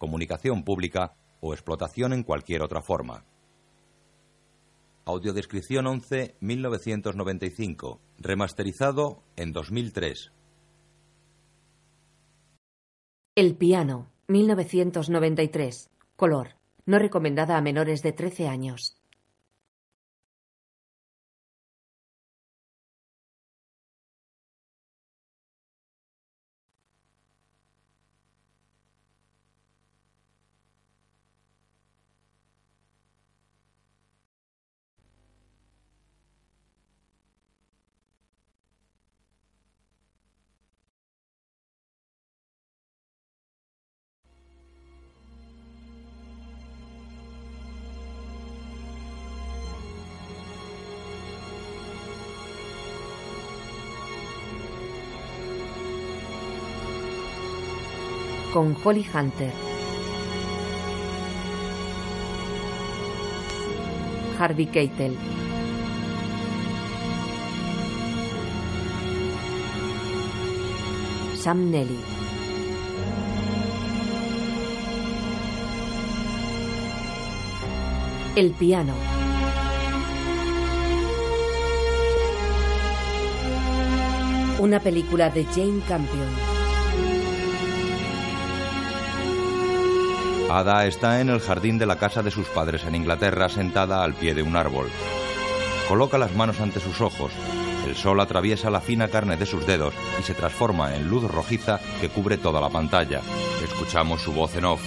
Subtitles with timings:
[0.00, 3.24] comunicación pública o explotación en cualquier otra forma.
[5.04, 10.32] Audiodescripción 11 1995, remasterizado en 2003.
[13.36, 18.99] El piano, 1993, color, no recomendada a menores de 13 años.
[58.60, 59.50] Con Holly Hunter.
[64.38, 65.16] Harvey Keitel.
[71.36, 72.00] Sam Nelly.
[78.36, 78.92] El piano.
[84.58, 86.59] Una película de Jane Campion.
[90.50, 94.14] Ada está en el jardín de la casa de sus padres en Inglaterra sentada al
[94.14, 94.88] pie de un árbol.
[95.88, 97.30] Coloca las manos ante sus ojos.
[97.86, 101.78] El sol atraviesa la fina carne de sus dedos y se transforma en luz rojiza
[102.00, 103.20] que cubre toda la pantalla.
[103.62, 104.82] Escuchamos su voz en off.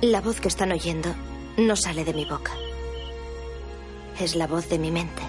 [0.00, 1.14] La voz que están oyendo
[1.58, 2.52] no sale de mi boca
[4.20, 5.22] es la voz de mi mente.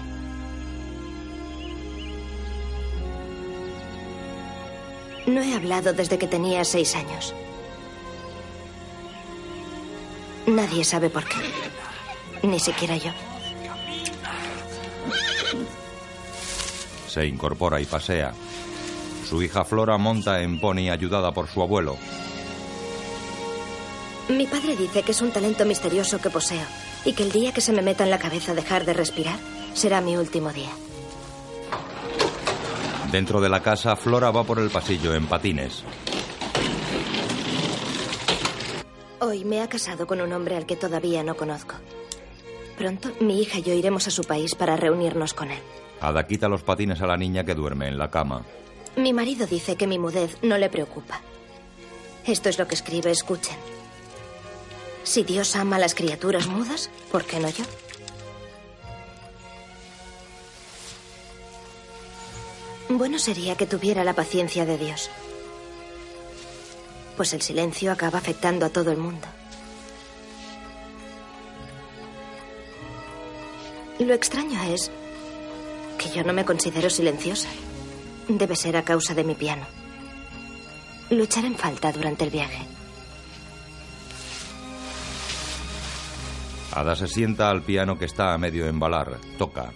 [5.26, 7.34] No he hablado desde que tenía seis años.
[10.46, 11.36] Nadie sabe por qué.
[12.42, 13.12] Ni siquiera yo.
[17.06, 18.32] Se incorpora y pasea.
[19.28, 21.96] Su hija Flora monta en pony ayudada por su abuelo.
[24.28, 27.60] Mi padre dice que es un talento misterioso que poseo y que el día que
[27.60, 29.38] se me meta en la cabeza dejar de respirar
[29.74, 30.70] será mi último día.
[33.10, 35.82] Dentro de la casa, Flora va por el pasillo en patines.
[39.18, 41.74] Hoy me ha casado con un hombre al que todavía no conozco.
[42.78, 45.60] Pronto mi hija y yo iremos a su país para reunirnos con él.
[46.00, 48.42] Ada quita los patines a la niña que duerme en la cama.
[48.96, 51.20] Mi marido dice que mi mudez no le preocupa.
[52.24, 53.56] Esto es lo que escribe, escuchen.
[55.10, 57.64] Si Dios ama a las criaturas mudas, ¿por qué no yo?
[62.88, 65.10] Bueno sería que tuviera la paciencia de Dios.
[67.16, 69.26] Pues el silencio acaba afectando a todo el mundo.
[73.98, 74.92] Lo extraño es
[75.98, 77.48] que yo no me considero silenciosa.
[78.28, 79.66] Debe ser a causa de mi piano.
[81.10, 82.79] Lo echaré en falta durante el viaje.
[86.72, 89.18] Ada se sienta al piano que está a medio embalar.
[89.38, 89.70] Toca.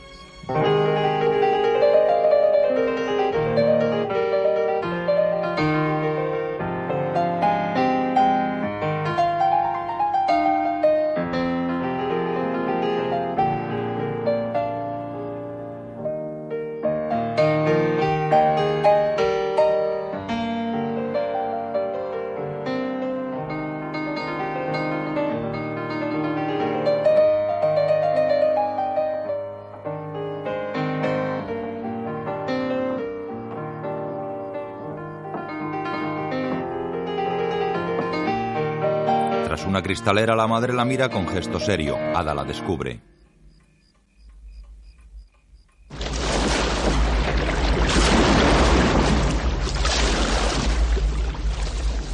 [40.04, 41.96] Cristalera la madre la mira con gesto serio.
[42.14, 43.00] Ada la descubre.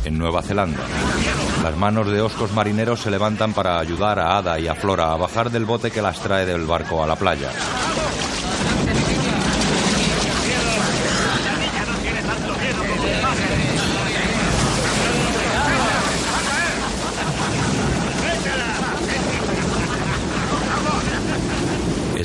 [0.04, 0.84] En Nueva Zelanda.
[1.64, 5.16] Las manos de oscos marineros se levantan para ayudar a Ada y a Flora a
[5.16, 7.50] bajar del bote que las trae del barco a la playa.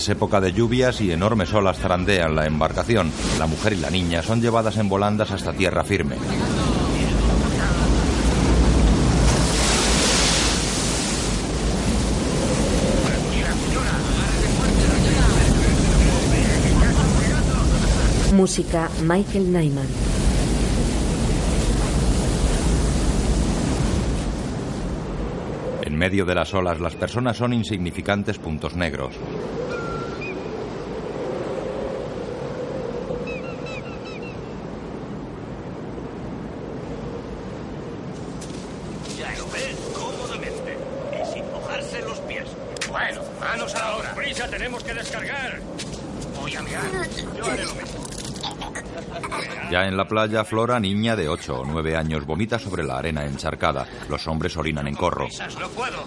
[0.06, 3.12] Es época de lluvias y enormes olas zarandean la embarcación.
[3.40, 6.16] La mujer y la niña son llevadas en volandas hasta tierra firme.
[18.32, 19.88] Música Michael Nyman.
[25.82, 29.16] En medio de las olas las personas son insignificantes puntos negros.
[39.18, 40.78] Ya lo ve cómodamente
[41.14, 42.46] y sin mojarse los pies.
[42.90, 44.14] Bueno, manos a la obra.
[44.16, 45.62] ¡Prisa, tenemos que descargar!
[46.42, 46.84] Voy a mirar.
[47.38, 48.06] Yo haré lo mismo.
[49.72, 53.26] Ya en la playa, Flora, niña de 8 o 9 años, vomita sobre la arena
[53.26, 53.86] encharcada.
[54.08, 55.26] Los hombres orinan en corro.
[55.26, 56.06] Prisas, no puedo.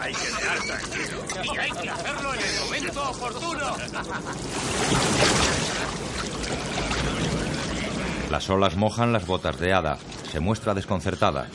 [0.00, 1.18] Hay que quedar tranquilo.
[1.44, 3.76] Y hay que hacerlo en el momento oportuno.
[8.30, 9.98] Las olas mojan las botas de Ada.
[10.32, 11.46] Se muestra desconcertada.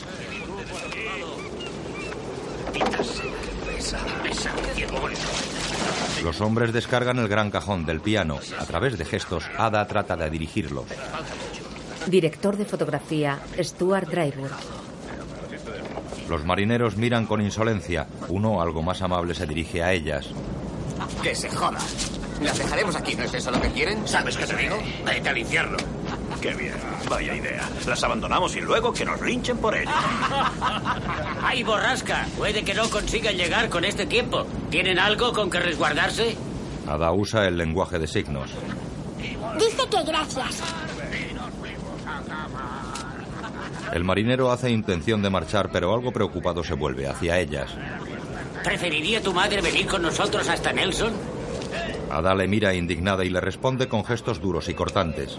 [6.23, 8.39] Los hombres descargan el gran cajón del piano.
[8.59, 10.85] A través de gestos, Ada trata de dirigirlos.
[12.07, 14.51] Director de fotografía Stuart Driver.
[16.29, 18.07] Los marineros miran con insolencia.
[18.29, 20.29] Uno, algo más amable, se dirige a ellas.
[21.21, 21.79] Que se joda.
[22.41, 24.07] Las dejaremos aquí, ¿no es eso lo que quieren?
[24.07, 24.77] ¿Sabes qué te digo?
[25.05, 25.77] Vete al infierno.
[26.41, 26.73] Qué bien.
[27.09, 27.69] Vaya idea.
[27.87, 29.89] Las abandonamos y luego que nos linchen por ello.
[31.41, 32.27] ¡Ay, borrasca!
[32.37, 34.45] Puede que no consigan llegar con este tiempo.
[34.69, 36.35] ¿Tienen algo con que resguardarse?
[36.87, 38.51] Ada usa el lenguaje de signos.
[39.57, 40.61] Dice que gracias.
[43.93, 47.71] El marinero hace intención de marchar, pero algo preocupado se vuelve hacia ellas.
[48.63, 51.13] ¿Preferiría tu madre venir con nosotros hasta Nelson?
[52.09, 55.37] Ada le mira indignada y le responde con gestos duros y cortantes.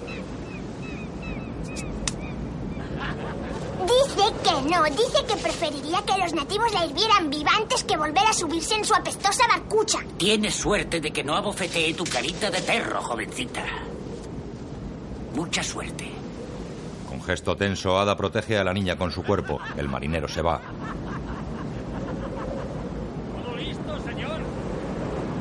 [3.86, 4.84] Dice que no.
[4.84, 8.84] Dice que preferiría que los nativos la hirvieran viva antes que volver a subirse en
[8.84, 9.98] su apestosa barcucha.
[10.16, 13.64] Tienes suerte de que no abofetee tu carita de perro, jovencita.
[15.34, 16.25] Mucha suerte.
[17.26, 19.58] Gesto tenso, Ada protege a la niña con su cuerpo.
[19.76, 20.60] El marinero se va.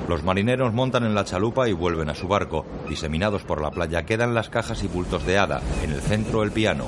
[0.07, 2.65] Los marineros montan en la chalupa y vuelven a su barco.
[2.89, 5.61] Diseminados por la playa quedan las cajas y bultos de Ada.
[5.83, 6.85] En el centro, el piano.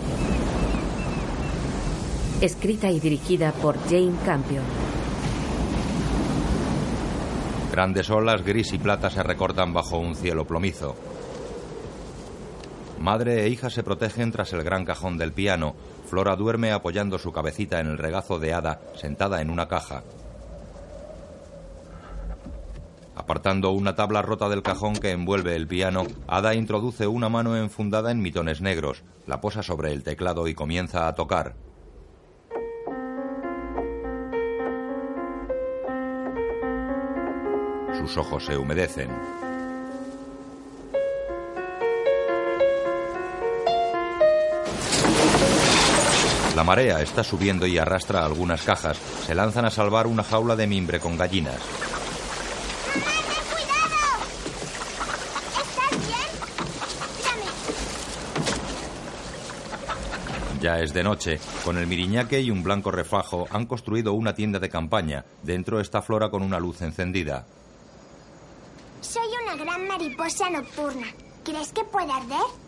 [2.42, 4.64] Escrita y dirigida por Jane Campion.
[7.72, 10.96] Grandes olas gris y plata se recortan bajo un cielo plomizo.
[13.00, 15.76] Madre e hija se protegen tras el gran cajón del piano.
[16.10, 20.04] Flora duerme apoyando su cabecita en el regazo de Ada, sentada en una caja.
[23.16, 28.12] Apartando una tabla rota del cajón que envuelve el piano, Ada introduce una mano enfundada
[28.12, 31.56] en mitones negros, la posa sobre el teclado y comienza a tocar.
[38.00, 39.10] Sus ojos se humedecen.
[46.58, 48.98] La marea está subiendo y arrastra algunas cajas.
[49.28, 51.62] Se lanzan a salvar una jaula de mimbre con gallinas.
[53.52, 54.26] ¡Cuidado!
[55.56, 56.30] ¿Estás bien?
[60.50, 60.62] Dame.
[60.64, 61.40] Ya es de noche.
[61.64, 65.26] Con el miriñaque y un blanco refajo han construido una tienda de campaña.
[65.44, 67.46] Dentro está Flora con una luz encendida.
[69.02, 71.06] Soy una gran mariposa nocturna.
[71.44, 72.67] ¿Crees que puede arder?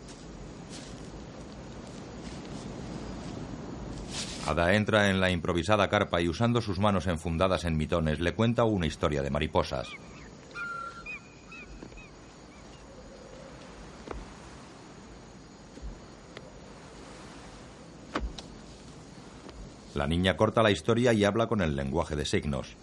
[4.46, 8.64] Ada entra en la improvisada carpa y usando sus manos enfundadas en mitones le cuenta
[8.64, 9.88] una historia de mariposas.
[19.94, 22.76] La niña corta la historia y habla con el lenguaje de signos.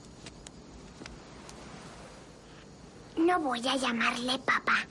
[3.17, 4.85] No voy a llamarle papá.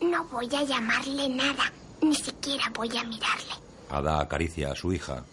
[0.00, 1.72] No voy a llamarle nada.
[2.00, 3.54] Ni siquiera voy a mirarle.
[3.90, 5.24] Ada acaricia a su hija.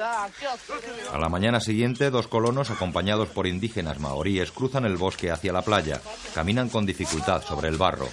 [0.00, 5.62] A la mañana siguiente, dos colonos acompañados por indígenas maoríes cruzan el bosque hacia la
[5.62, 6.00] playa.
[6.34, 8.08] Caminan con dificultad sobre el barro.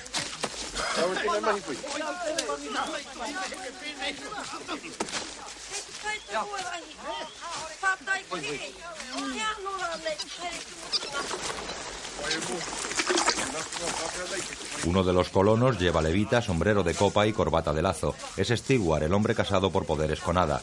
[14.85, 18.15] Uno de los colonos lleva levita, sombrero de copa y corbata de lazo.
[18.35, 20.61] Es Stewart, el hombre casado por poderes con Ada.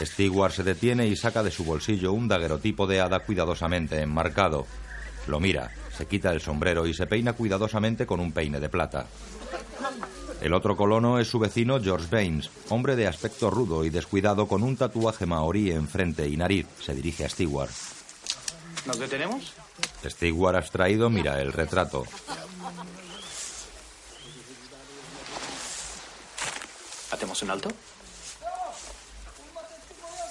[0.00, 4.66] Stewart se detiene y saca de su bolsillo un daguerotipo de Ada cuidadosamente enmarcado.
[5.26, 9.06] Lo mira, se quita el sombrero y se peina cuidadosamente con un peine de plata.
[10.40, 14.62] El otro colono es su vecino George Baines, hombre de aspecto rudo y descuidado con
[14.62, 16.66] un tatuaje maorí en frente y nariz.
[16.80, 17.70] Se dirige a Stewart.
[18.86, 19.54] ¿Nos detenemos?
[20.04, 22.04] Stewart abstraído mira el retrato.
[27.10, 27.70] ¿Hacemos un alto?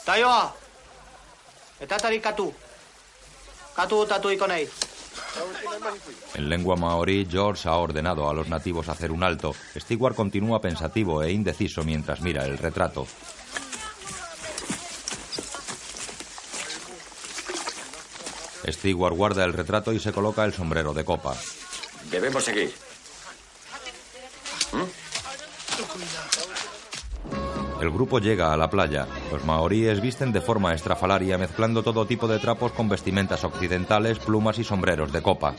[0.05, 0.53] Tayo!
[1.79, 2.53] Está tari katu.
[3.75, 4.29] Katu tatu.
[6.35, 9.53] En lengua maorí, George ha ordenado a los nativos hacer un alto.
[9.75, 13.07] Stewart continúa pensativo e indeciso mientras mira el retrato.
[18.67, 21.35] Stewart guarda el retrato y se coloca el sombrero de copa.
[22.09, 22.73] Debemos seguir.
[27.85, 29.05] El grupo llega a la playa.
[29.31, 34.57] Los maoríes visten de forma estrafalaria, mezclando todo tipo de trapos con vestimentas occidentales, plumas
[34.57, 35.53] y sombreros de copa.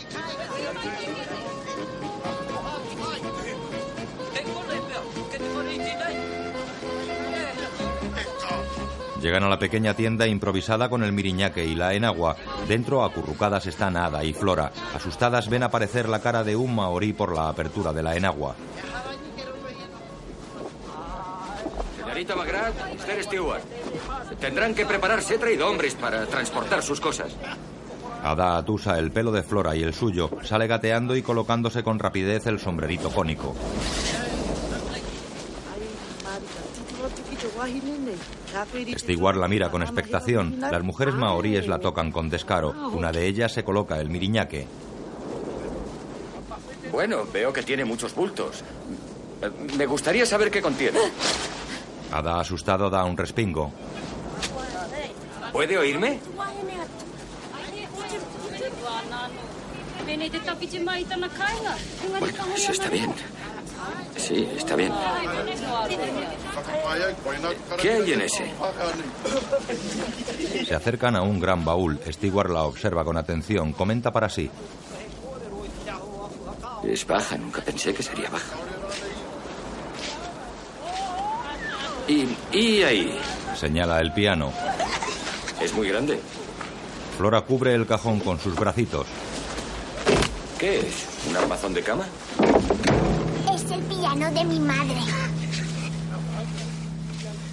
[9.23, 12.35] Llegan a la pequeña tienda improvisada con el miriñaque y la enagua.
[12.67, 14.73] Dentro, acurrucadas están Ada y Flora.
[14.97, 18.57] Asustadas ven aparecer la cara de un maorí por la apertura de la enagua.
[22.17, 23.63] Señorita McGrath, Stewart.
[24.41, 25.35] Tendrán que prepararse.
[25.35, 27.37] He traído hombres para transportar sus cosas.
[28.23, 30.31] Ada atusa el pelo de Flora y el suyo.
[30.43, 33.55] Sale gateando y colocándose con rapidez el sombrerito cónico.
[38.97, 40.59] Stewart la mira con expectación.
[40.59, 42.71] Las mujeres maoríes la tocan con descaro.
[42.95, 44.67] Una de ellas se coloca el miriñaque.
[46.91, 48.65] Bueno, veo que tiene muchos bultos.
[49.77, 50.99] Me gustaría saber qué contiene.
[52.13, 53.73] Ada asustado da un respingo.
[55.53, 56.21] ¿Puede oírme?
[62.21, 63.13] Bueno, sí, está bien.
[64.17, 64.93] Sí, está bien.
[67.81, 68.51] ¿Qué hay en ese?
[70.67, 72.01] Se acercan a un gran baúl.
[72.11, 73.73] Stewart la observa con atención.
[73.73, 74.51] Comenta para sí.
[76.85, 78.57] Es baja, nunca pensé que sería baja.
[82.09, 83.19] Y, y ahí.
[83.59, 84.53] Señala el piano.
[85.61, 86.21] Es muy grande.
[87.17, 89.07] Flora cubre el cajón con sus bracitos.
[90.59, 91.07] ¿Qué es?
[91.29, 92.05] ¿Un armazón de cama?
[93.55, 94.97] Es el piano de mi madre.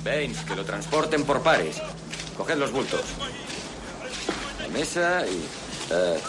[0.03, 1.81] Baines, que lo transporten por pares.
[2.38, 3.01] Coged los bultos.
[4.62, 5.43] La mesa y.
[5.91, 6.19] eh,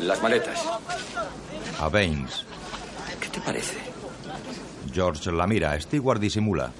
[0.00, 0.60] las maletas.
[1.80, 2.44] A Baines.
[3.20, 3.76] ¿Qué te parece?
[4.92, 5.78] George la mira.
[5.80, 6.70] Stewart disimula.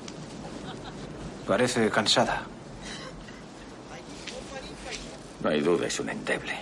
[1.46, 2.42] Parece cansada.
[5.42, 6.56] No hay duda, es un endeble.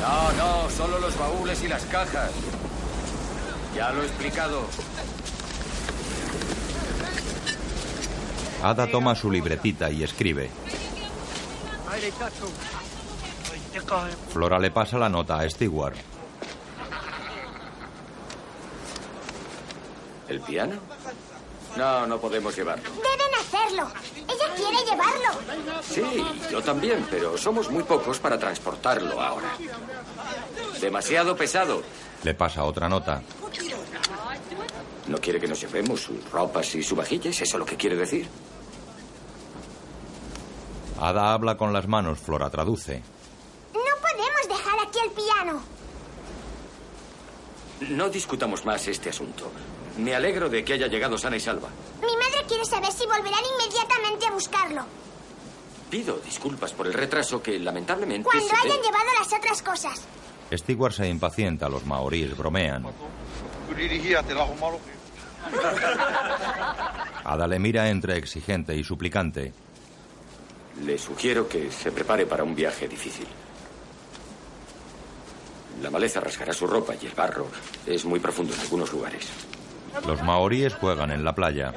[0.00, 2.30] No, no, solo los baúles y las cajas.
[3.76, 4.62] Ya lo he explicado.
[8.62, 10.50] Ada toma su libretita y escribe.
[14.32, 16.09] Flora le pasa la nota a Stewart.
[20.30, 20.76] ¿El piano?
[21.76, 22.88] No, no podemos llevarlo.
[22.90, 23.90] Deben hacerlo.
[24.16, 25.82] Ella quiere llevarlo.
[25.82, 29.56] Sí, yo también, pero somos muy pocos para transportarlo ahora.
[30.80, 31.82] Demasiado pesado.
[32.22, 33.22] Le pasa otra nota.
[35.08, 37.30] ¿No quiere que nos llevemos sus ropas y su vajilla?
[37.30, 38.28] ¿Es eso lo que quiere decir?
[41.00, 42.20] Ada habla con las manos.
[42.20, 43.02] Flora traduce.
[43.74, 45.60] No podemos dejar aquí el piano.
[47.88, 49.50] No discutamos más este asunto.
[50.00, 51.68] Me alegro de que haya llegado sana y salva.
[52.00, 54.86] Mi madre quiere saber si volverán inmediatamente a buscarlo.
[55.90, 60.00] Pido disculpas por el retraso que lamentablemente Cuando se hayan llevado las otras cosas.
[60.52, 61.68] Stewart se impacienta.
[61.68, 62.86] Los maoríes bromean.
[67.24, 69.52] Ada le mira entre exigente y suplicante.
[70.84, 73.26] Le sugiero que se prepare para un viaje difícil.
[75.82, 77.48] La maleza rasgará su ropa y el barro
[77.86, 79.26] es muy profundo en algunos lugares.
[80.06, 81.72] Los maoríes juegan en la playa.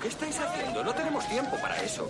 [0.00, 0.84] ¿Qué estáis haciendo?
[0.84, 2.08] No tenemos tiempo para eso.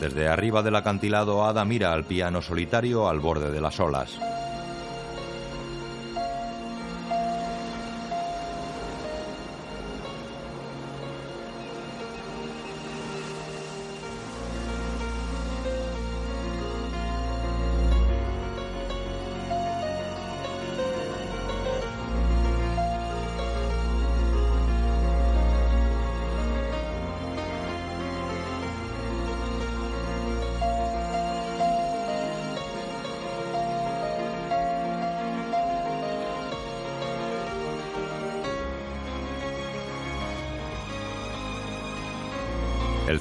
[0.00, 4.18] Desde arriba del acantilado, Ada mira al piano solitario al borde de las olas.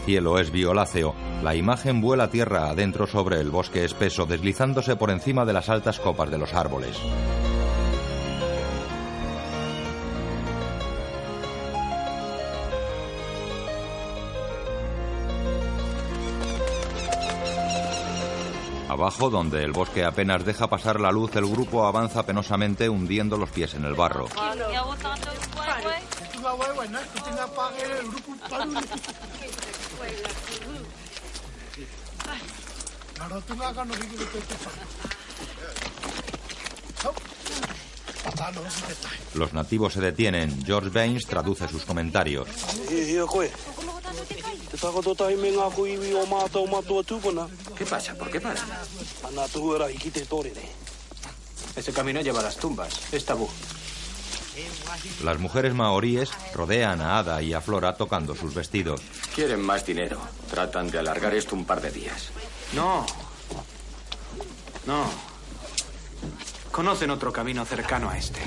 [0.06, 1.16] Cielo es violáceo.
[1.44, 6.00] La imagen vuela tierra adentro sobre el bosque espeso, deslizándose por encima de las altas
[6.00, 6.96] copas de los árboles.
[18.88, 23.50] Abajo, donde el bosque apenas deja pasar la luz, el grupo avanza penosamente hundiendo los
[23.50, 24.28] pies en el barro.
[39.34, 40.66] Los nativos se detienen.
[40.66, 42.48] George Baines traduce sus comentarios.
[47.78, 48.16] ¿Qué pasa?
[48.16, 48.62] ¿Por qué para?
[51.76, 53.14] Ese camino lleva a las tumbas.
[53.14, 53.50] Es tabú.
[55.24, 59.02] Las mujeres maoríes rodean a Ada y a Flora tocando sus vestidos.
[59.34, 60.20] Quieren más dinero.
[60.50, 62.32] Tratan de alargar esto un par de días.
[62.74, 63.06] No.
[64.86, 65.06] No.
[66.72, 68.42] Conocen otro camino cercano a este.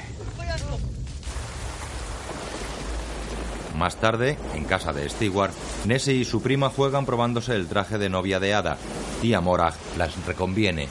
[3.76, 5.52] Más tarde, en casa de Stewart,
[5.87, 8.76] Nessie y su prima juegan probándose el traje de novia de Ada.
[9.23, 10.88] Tía Morag las reconviene.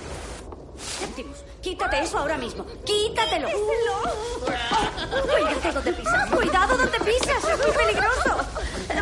[1.61, 2.65] Quítate eso ahora mismo.
[2.85, 3.49] ¡Quítatelo!
[5.27, 6.29] Cuidado donde pisas.
[6.29, 7.43] Cuidado donde pisas.
[7.43, 8.37] Es muy peligroso.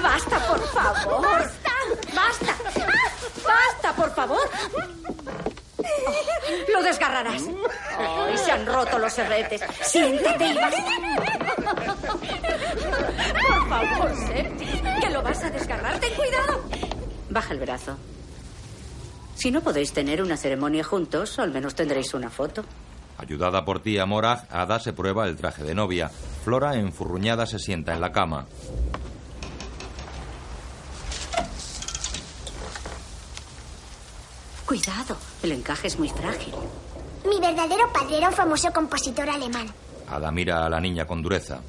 [0.02, 1.22] Basta, por favor.
[1.22, 1.72] Basta.
[2.14, 2.56] Basta.
[3.46, 4.50] Basta, por favor.
[5.78, 7.44] Oh, lo desgarrarás.
[7.98, 9.62] Ay, se han roto los herretes.
[9.82, 10.84] Siéntate y basta.
[13.48, 16.00] Por favor, Septimus, que lo vas a desgarrar.
[16.00, 16.62] Ten cuidado.
[17.30, 17.98] Baja el brazo.
[19.36, 22.64] Si no podéis tener una ceremonia juntos, al menos tendréis una foto.
[23.18, 26.10] Ayudada por tía Morag, Ada se prueba el traje de novia.
[26.44, 28.46] Flora, enfurruñada, se sienta en la cama.
[34.66, 36.54] Cuidado, el encaje es muy frágil.
[37.28, 39.68] Mi verdadero padre era un famoso compositor alemán.
[40.08, 41.60] Ada mira a la niña con dureza.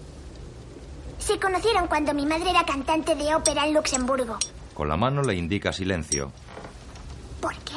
[1.19, 4.39] Se conocieron cuando mi madre era cantante de ópera en Luxemburgo.
[4.75, 6.33] Con la mano le indica silencio.
[7.47, 7.77] ¿Por qué?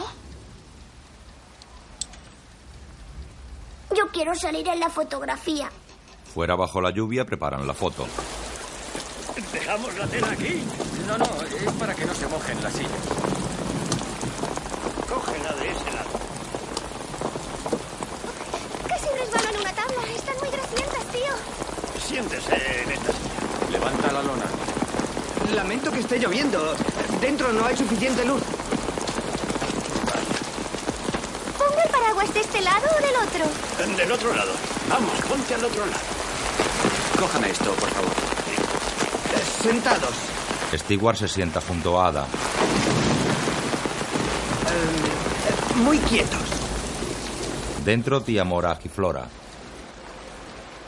[3.95, 5.69] Yo quiero salir en la fotografía.
[6.33, 8.07] Fuera bajo la lluvia preparan la foto.
[9.53, 10.63] ¿Dejamos la tela aquí?
[11.07, 12.91] No, no, es para que no se mojen las sillas.
[15.07, 16.09] Cógela de ese lado.
[18.87, 20.01] Casi resbalo en una tabla.
[20.15, 22.01] Están muy grasientas, tío.
[22.07, 23.69] Siéntese en esta silla.
[23.69, 24.45] Levanta la lona.
[25.53, 26.73] Lamento que esté lloviendo.
[27.21, 28.41] Dentro no hay suficiente luz.
[31.57, 33.97] ¿Pongo el paraguas de este lado o del otro?
[33.97, 34.51] Del otro lado.
[34.89, 36.03] Vamos, ponte al otro lado.
[37.19, 38.11] Cójame esto, por favor.
[39.61, 40.15] Sentados.
[40.73, 42.23] Stewart se sienta junto a Ada.
[44.67, 46.47] Eh, muy quietos.
[47.83, 49.25] Dentro, tía Morag y Flora.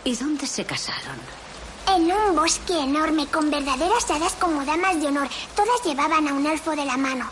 [0.04, 1.18] ¿Y dónde se casaron?
[1.88, 5.28] En un bosque enorme con verdaderas hadas como damas de honor.
[5.56, 7.26] Todas llevaban a un elfo de la mano.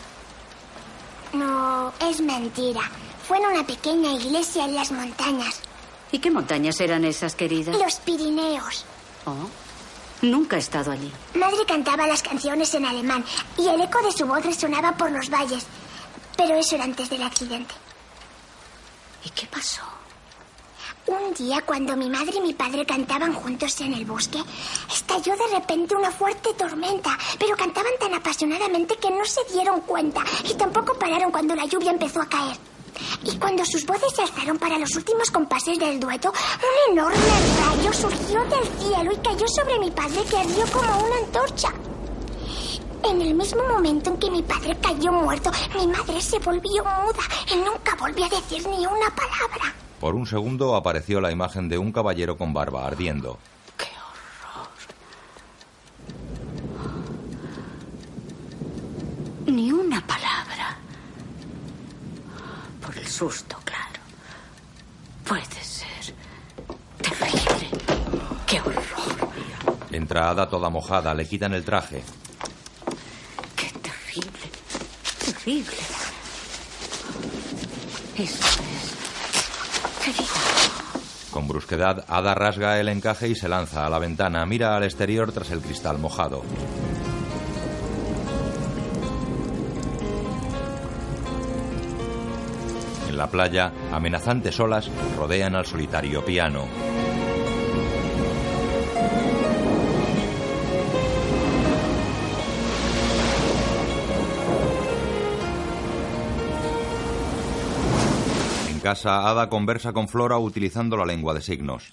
[1.32, 2.82] No, es mentira.
[3.30, 5.60] Fue en una pequeña iglesia en las montañas.
[6.10, 7.70] ¿Y qué montañas eran esas, querida?
[7.78, 8.84] Los Pirineos.
[9.24, 9.48] Oh,
[10.22, 11.12] nunca he estado allí.
[11.36, 13.24] Madre cantaba las canciones en alemán
[13.56, 15.64] y el eco de su voz resonaba por los valles.
[16.36, 17.72] Pero eso era antes del accidente.
[19.24, 19.82] ¿Y qué pasó?
[21.06, 24.42] Un día, cuando mi madre y mi padre cantaban juntos en el bosque,
[24.92, 30.24] estalló de repente una fuerte tormenta, pero cantaban tan apasionadamente que no se dieron cuenta
[30.42, 32.69] y tampoco pararon cuando la lluvia empezó a caer.
[33.24, 37.92] Y cuando sus voces se alzaron para los últimos compases del dueto, un enorme rayo
[37.92, 41.72] surgió del cielo y cayó sobre mi padre que ardió como una antorcha.
[43.02, 47.22] En el mismo momento en que mi padre cayó muerto, mi madre se volvió muda
[47.52, 49.74] y nunca volvió a decir ni una palabra.
[50.00, 53.38] Por un segundo apareció la imagen de un caballero con barba ardiendo.
[59.46, 60.78] Ni una palabra.
[63.06, 64.00] Susto, claro.
[65.26, 66.14] Puede ser
[67.00, 67.68] terrible.
[68.46, 69.30] ¡Qué horror!
[69.92, 72.02] Entra Ada toda mojada, le quitan el traje.
[73.56, 74.50] ¡Qué terrible!
[75.24, 75.76] Terrible.
[78.16, 80.04] Eso es.
[80.04, 81.30] Querida.
[81.30, 84.44] Con brusquedad, Ada rasga el encaje y se lanza a la ventana.
[84.46, 86.42] Mira al exterior tras el cristal mojado.
[93.20, 96.66] La playa, amenazantes olas rodean al solitario piano.
[108.70, 111.92] En casa, Ada conversa con Flora utilizando la lengua de signos.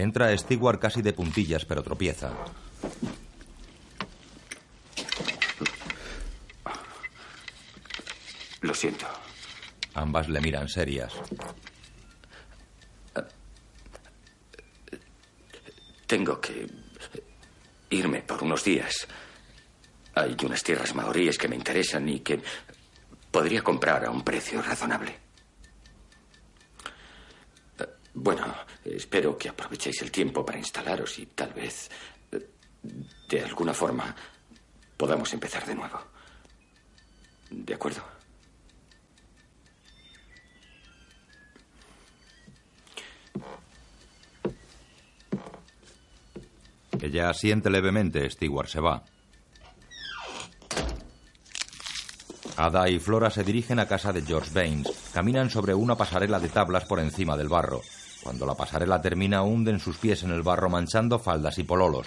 [0.00, 2.32] Entra Stewart casi de puntillas, pero tropieza.
[8.62, 9.06] Lo siento.
[9.94, 11.12] Ambas le miran serias.
[16.06, 16.66] Tengo que
[17.90, 19.06] irme por unos días.
[20.14, 22.40] Hay unas tierras maoríes que me interesan y que
[23.30, 25.16] podría comprar a un precio razonable.
[27.78, 28.44] Eh, Bueno,
[28.84, 31.90] espero que aprovechéis el tiempo para instalaros y tal vez,
[33.28, 34.14] de alguna forma,
[34.96, 36.00] podamos empezar de nuevo.
[37.50, 38.02] ¿De acuerdo?
[47.00, 48.28] Ella asiente levemente.
[48.30, 49.02] Stewart se va.
[52.56, 54.86] Ada y Flora se dirigen a casa de George Baines.
[55.14, 57.80] Caminan sobre una pasarela de tablas por encima del barro.
[58.22, 62.06] Cuando la pasarela termina, hunden sus pies en el barro manchando faldas y pololos.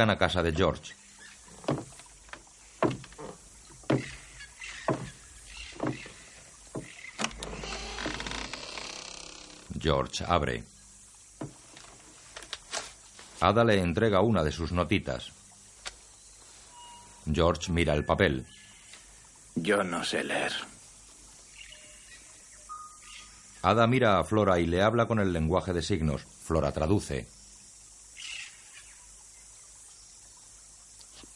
[0.00, 0.94] Llegan a casa de George.
[9.78, 10.64] George abre.
[13.40, 15.32] Ada le entrega una de sus notitas.
[17.30, 18.46] George mira el papel.
[19.54, 20.54] Yo no sé leer.
[23.60, 26.22] Ada mira a Flora y le habla con el lenguaje de signos.
[26.24, 27.28] Flora traduce.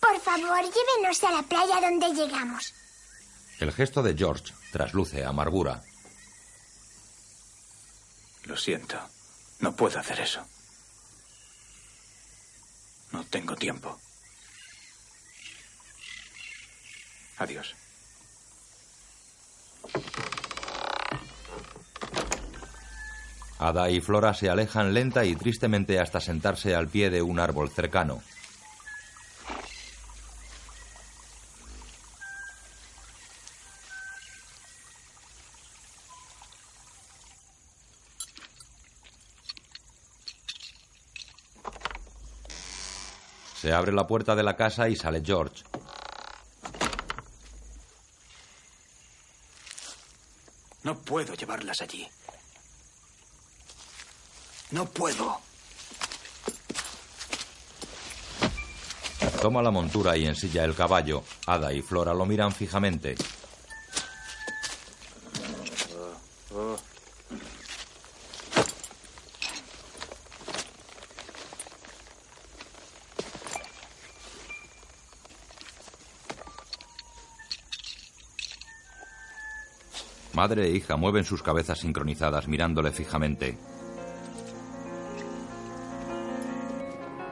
[0.04, 2.72] Por favor, llévenos a la playa donde llegamos.
[3.58, 5.82] El gesto de George trasluce amargura.
[8.44, 8.96] Lo siento.
[9.60, 10.44] No puedo hacer eso.
[13.12, 13.98] No tengo tiempo.
[17.38, 17.74] Adiós.
[23.58, 27.70] Ada y Flora se alejan lenta y tristemente hasta sentarse al pie de un árbol
[27.70, 28.22] cercano.
[43.64, 45.64] Se abre la puerta de la casa y sale George.
[50.82, 52.06] No puedo llevarlas allí.
[54.70, 55.40] No puedo.
[59.40, 61.24] Toma la montura y ensilla el caballo.
[61.46, 63.14] Ada y Flora lo miran fijamente.
[80.44, 83.56] Madre e hija mueven sus cabezas sincronizadas mirándole fijamente.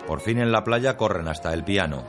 [0.07, 2.05] Por fin en la playa corren hasta el piano.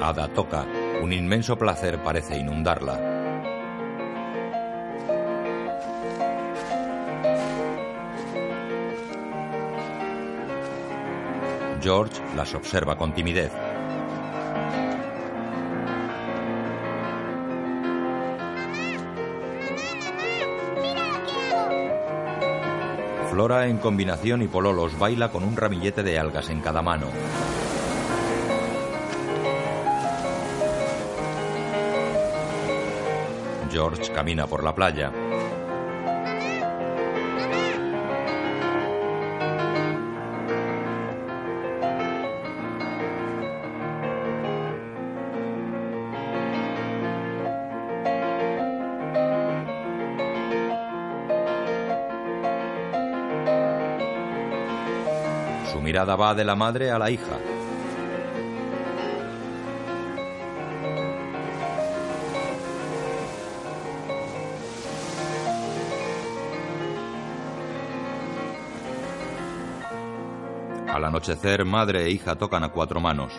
[0.00, 0.66] Ada toca.
[1.02, 3.17] Un inmenso placer parece inundarla.
[12.38, 13.50] las observa con timidez.
[23.28, 27.08] Flora en combinación y pololos baila con un ramillete de algas en cada mano.
[33.68, 35.27] George camina por la playa.
[55.78, 57.38] Su mirada va de la madre a la hija.
[70.88, 73.32] Al anochecer, madre e hija tocan a cuatro manos.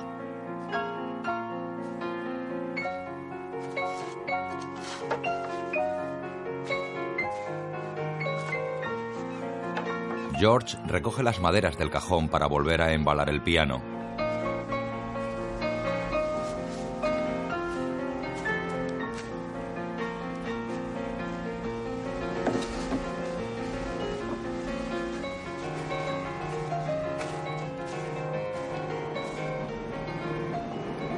[10.39, 13.81] George recoge las maderas del cajón para volver a embalar el piano.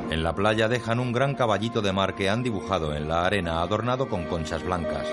[0.10, 3.62] En la playa dejan un gran caballito de mar que han dibujado en la arena
[3.62, 5.06] adornado con conchas blancas.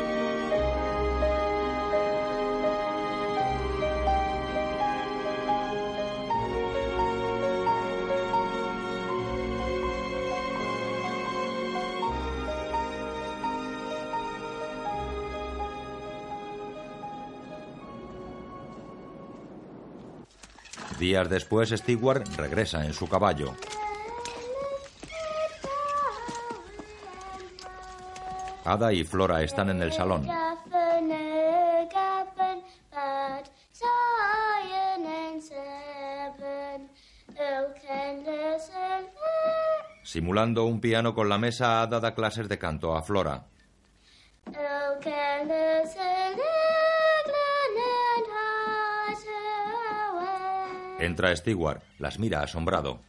[21.09, 23.55] Días después, Stewart regresa en su caballo.
[28.63, 30.29] Ada y Flora están en el salón.
[40.03, 43.47] Simulando un piano con la mesa, Ada da clases de canto a Flora.
[50.99, 53.01] Entra Stewart, las mira asombrado.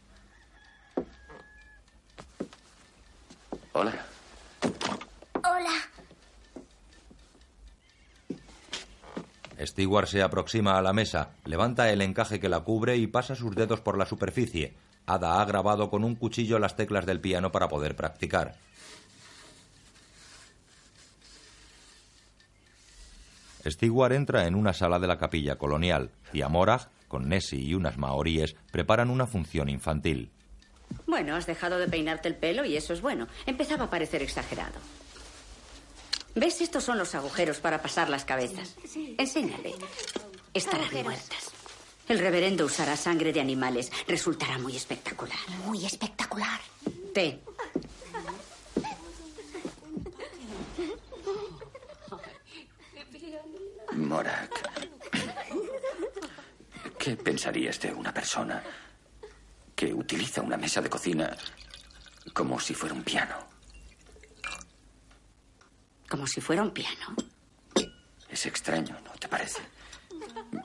[3.72, 3.92] Hola.
[5.34, 5.72] Hola.
[9.60, 13.56] Stewart se aproxima a la mesa, levanta el encaje que la cubre y pasa sus
[13.56, 14.74] dedos por la superficie.
[15.06, 18.54] Ada ha grabado con un cuchillo las teclas del piano para poder practicar.
[23.66, 27.98] Stewart entra en una sala de la capilla colonial y Amorag, con Nessie y unas
[27.98, 30.30] maoríes, preparan una función infantil.
[31.06, 33.26] Bueno, has dejado de peinarte el pelo y eso es bueno.
[33.44, 34.78] Empezaba a parecer exagerado.
[36.36, 36.60] ¿Ves?
[36.60, 38.76] Estos son los agujeros para pasar las cabezas.
[39.18, 39.74] Enséñale.
[40.54, 41.04] Estarán Agujeros.
[41.04, 41.50] muertas.
[42.08, 43.90] El reverendo usará sangre de animales.
[44.06, 45.38] Resultará muy espectacular.
[45.66, 46.60] Muy espectacular.
[47.12, 47.40] Té.
[53.96, 54.69] Morak.
[57.10, 58.62] ¿Qué pensarías de una persona
[59.74, 61.36] que utiliza una mesa de cocina
[62.32, 63.34] como si fuera un piano?
[66.08, 67.16] Como si fuera un piano.
[68.28, 69.60] Es extraño, ¿no te parece?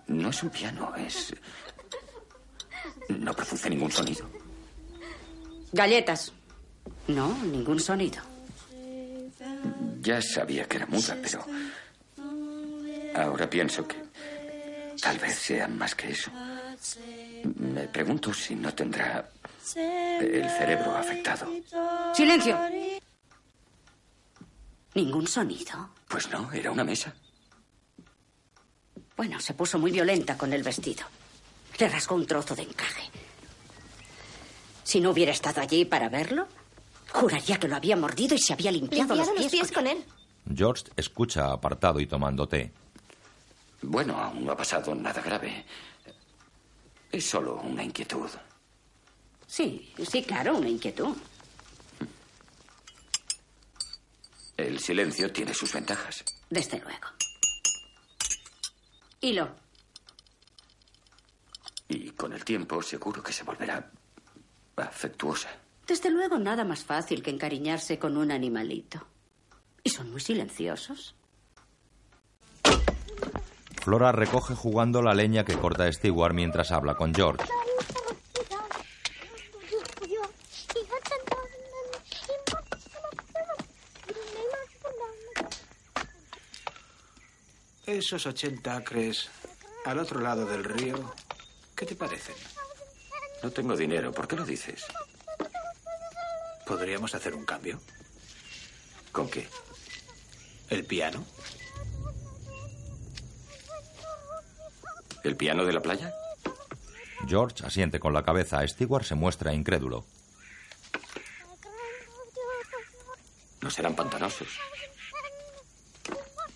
[0.05, 1.33] No es un piano, es...
[3.09, 4.29] No produce ningún sonido.
[5.71, 6.31] Galletas.
[7.07, 8.21] No, ningún sonido.
[9.99, 11.43] Ya sabía que era muda, pero...
[13.15, 14.04] Ahora pienso que
[15.01, 16.31] tal vez sea más que eso.
[17.57, 19.29] Me pregunto si no tendrá
[19.75, 21.47] el cerebro afectado.
[22.13, 22.57] ¡Silencio!
[24.93, 25.89] ¿Ningún sonido?
[26.07, 27.13] Pues no, era una mesa.
[29.17, 31.05] Bueno, se puso muy violenta con el vestido.
[31.79, 33.09] Le rasgó un trozo de encaje.
[34.83, 36.47] Si no hubiera estado allí para verlo,
[37.11, 39.71] juraría que lo había mordido y se había limpiado Limpiado los pies.
[39.71, 40.03] con él.
[40.53, 42.71] George escucha apartado y tomando té.
[43.87, 45.63] Bueno, aún no ha pasado nada grave.
[47.11, 48.29] Es solo una inquietud.
[49.45, 51.15] Sí, sí, claro, una inquietud.
[54.57, 56.23] El silencio tiene sus ventajas.
[56.49, 57.07] Desde luego.
[59.21, 59.55] Hilo.
[61.87, 63.91] Y con el tiempo seguro que se volverá
[64.77, 65.49] afectuosa.
[65.85, 69.05] Desde luego nada más fácil que encariñarse con un animalito.
[69.83, 71.13] Y son muy silenciosos.
[73.85, 77.45] Flora recoge jugando la leña que corta Stewart mientras habla con George.
[87.85, 89.29] Esos 80 acres
[89.85, 91.13] al otro lado del río.
[91.75, 92.33] ¿Qué te parecen?
[93.43, 94.11] No tengo dinero.
[94.11, 94.83] ¿Por qué lo dices?
[96.65, 97.79] ¿Podríamos hacer un cambio?
[99.11, 99.47] ¿Con qué?
[100.71, 101.23] ¿El piano?
[105.25, 106.13] ¿El piano de la playa?
[107.27, 108.65] George asiente con la cabeza.
[108.67, 110.05] Stewart se muestra incrédulo.
[113.59, 114.47] No serán pantanosos.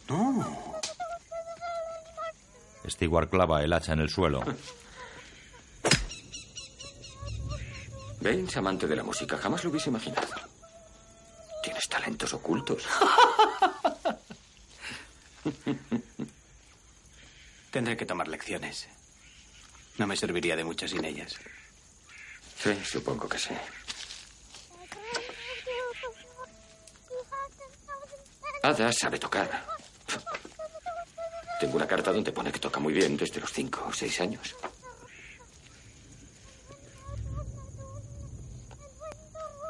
[0.07, 0.79] No.
[2.87, 4.43] Stewart clava el hacha en el suelo.
[8.21, 10.27] Baines, amante de la música, jamás lo hubiese imaginado.
[11.63, 12.83] Tienes talentos ocultos.
[17.71, 18.87] Tendré que tomar lecciones.
[19.97, 21.35] No me serviría de mucho sin ellas.
[22.57, 23.53] Sí, supongo que sí.
[28.63, 29.65] Ada sabe tocar.
[31.59, 34.55] Tengo una carta donde pone que toca muy bien desde los cinco o seis años.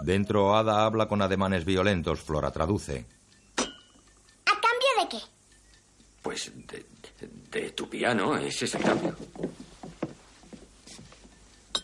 [0.01, 2.21] Dentro, Ada habla con ademanes violentos.
[2.21, 3.05] Flora traduce.
[3.57, 5.19] ¿A cambio de qué?
[6.21, 6.51] Pues
[7.51, 9.13] de, tu piano, ese es el cambio.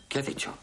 [0.08, 0.56] ¿Qué ha dicho?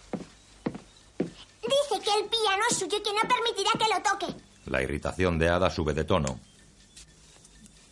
[1.20, 4.44] Dice que el piano es suyo y que no permitirá que lo toque.
[4.66, 6.40] La irritación de Ada sube de tono.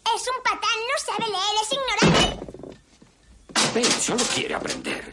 [0.04, 2.26] Es un patán, no sabe leer, es ignorante.
[3.76, 5.12] Ben solo quiere aprender.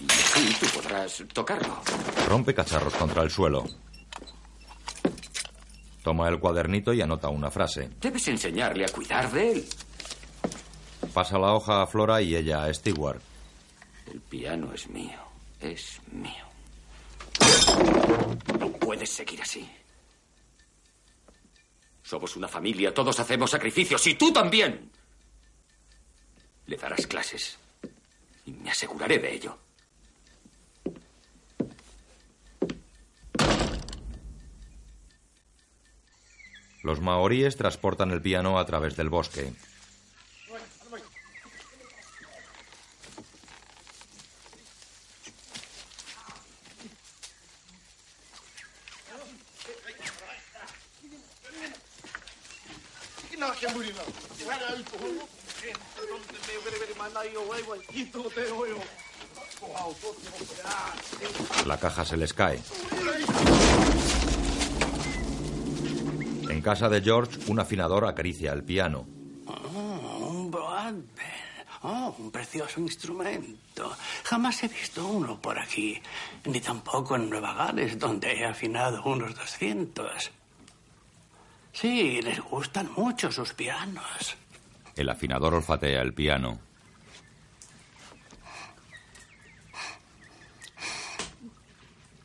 [0.00, 1.80] Y así tú podrás tocarlo.
[2.26, 3.64] Rompe cacharros contra el suelo.
[6.02, 7.90] Toma el cuadernito y anota una frase.
[8.00, 9.68] Debes enseñarle a cuidar de él.
[11.18, 13.20] Pasa la hoja a Flora y ella a Stewart.
[14.06, 15.18] El piano es mío.
[15.60, 16.44] Es mío.
[18.60, 19.68] No puedes seguir así.
[22.04, 24.92] Somos una familia, todos hacemos sacrificios y tú también.
[26.66, 27.58] Le darás clases
[28.46, 29.58] y me aseguraré de ello.
[36.84, 39.52] Los maoríes transportan el piano a través del bosque.
[61.66, 62.60] La caja se les cae.
[66.48, 69.06] En casa de George, un afinador acaricia el piano.
[69.46, 71.06] Un Broadbent.
[71.82, 73.96] Oh, un precioso instrumento.
[74.24, 76.00] Jamás he visto uno por aquí,
[76.44, 80.32] ni tampoco en Nueva Gales, donde he afinado unos 200.
[81.80, 84.36] Sí, les gustan mucho sus pianos.
[84.96, 86.58] El afinador olfatea el piano.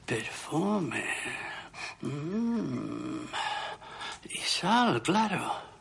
[0.07, 1.05] Perfume.
[2.01, 3.25] Mm.
[4.31, 5.72] Y sal, claro.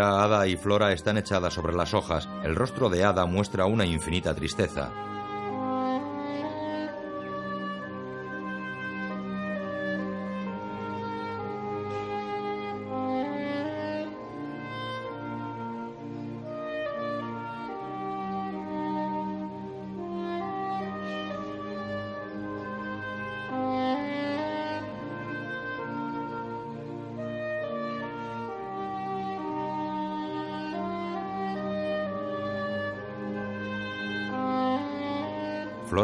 [0.00, 2.28] Ada y Flora están echadas sobre las hojas.
[2.42, 4.90] El rostro de Ada muestra una infinita tristeza.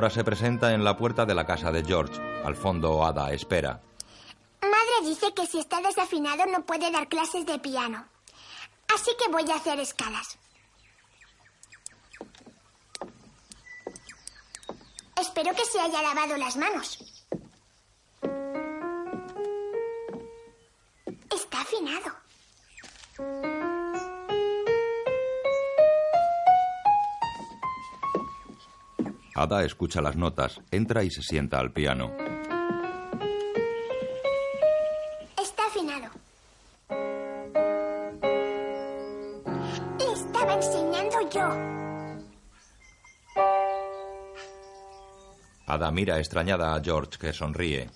[0.00, 2.18] Flora se presenta en la puerta de la casa de George.
[2.42, 3.82] Al fondo, Ada espera.
[4.62, 8.06] Madre dice que si está desafinado no puede dar clases de piano.
[8.94, 10.38] Así que voy a hacer escalas.
[15.20, 17.09] Espero que se haya lavado las manos.
[29.50, 32.12] Ada escucha las notas, entra y se sienta al piano.
[35.42, 36.08] Está afinado.
[39.98, 41.48] Le estaba enseñando yo.
[45.66, 47.90] Ada mira extrañada a George, que sonríe.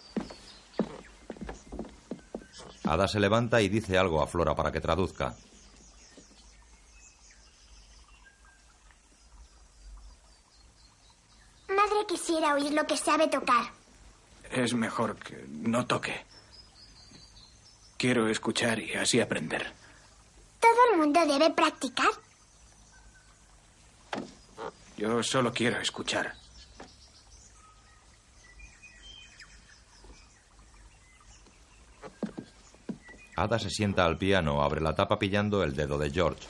[2.82, 5.36] Ada se levanta y dice algo a Flora para que traduzca.
[12.14, 13.64] quisiera oír lo que sabe tocar.
[14.50, 16.24] Es mejor que no toque.
[17.96, 19.72] Quiero escuchar y así aprender.
[20.60, 22.10] Todo el mundo debe practicar.
[24.96, 26.34] Yo solo quiero escuchar.
[33.36, 36.46] Ada se sienta al piano, abre la tapa pillando el dedo de George.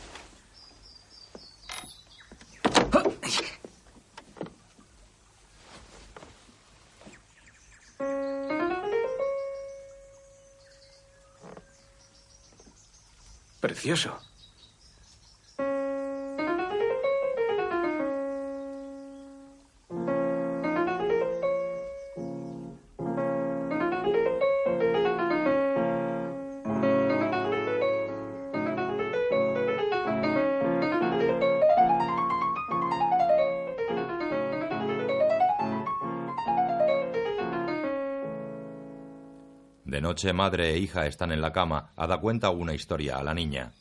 [39.95, 41.93] De noche, madre e hija están en la cama.
[41.95, 43.73] Ada cuenta una historia a la niña.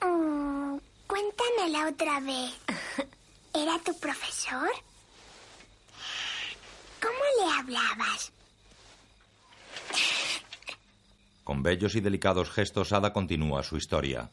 [0.00, 2.54] Mm, cuéntamela otra vez.
[3.52, 4.70] ¿Era tu profesor?
[7.02, 8.32] ¿Cómo le hablabas?
[11.46, 14.28] Con bellos y delicados gestos, Ada continúa su historia.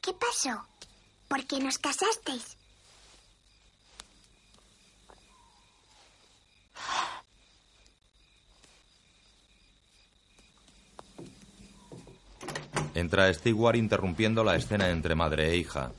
[0.00, 0.64] ¿Qué pasó?
[1.26, 2.56] ¿Por qué nos casasteis?
[12.94, 15.90] Entra Stewart interrumpiendo la escena entre madre e hija.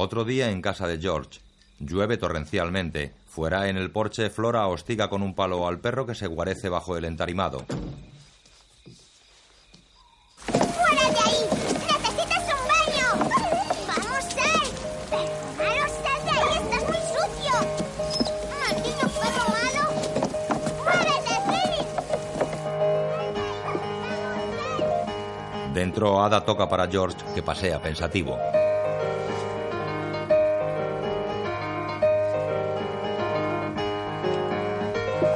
[0.00, 1.40] Otro día en casa de George.
[1.80, 3.12] Llueve torrencialmente.
[3.26, 6.96] Fuera en el porche, Flora hostiga con un palo al perro que se guarece bajo
[6.96, 7.66] el entarimado.
[10.46, 11.48] ¡Fuera de ahí!
[11.82, 13.08] ¡Necesitas un baño!
[13.88, 14.68] ¡Vamos, sal!
[15.58, 16.46] ¡Perro sal de ahí!
[16.62, 17.54] ¡Estás muy sucio!
[18.60, 19.84] ¡Maldito perro malo!
[20.84, 21.34] ¡Muévete,
[25.66, 25.74] Phil!
[25.74, 28.38] Dentro, Ada toca para George, que pasea pensativo.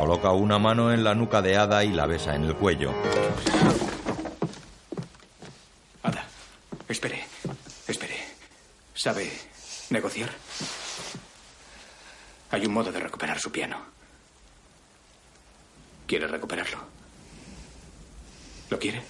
[0.03, 2.93] Coloca una mano en la nuca de Ada y la besa en el cuello.
[6.03, 6.25] Ada,
[6.89, 7.25] espere,
[7.87, 8.17] espere.
[8.95, 9.31] ¿Sabe
[9.91, 10.29] negociar?
[12.51, 13.77] Hay un modo de recuperar su piano.
[16.09, 16.79] ¿Quiere recuperarlo?
[18.71, 19.05] ¿Lo quiere?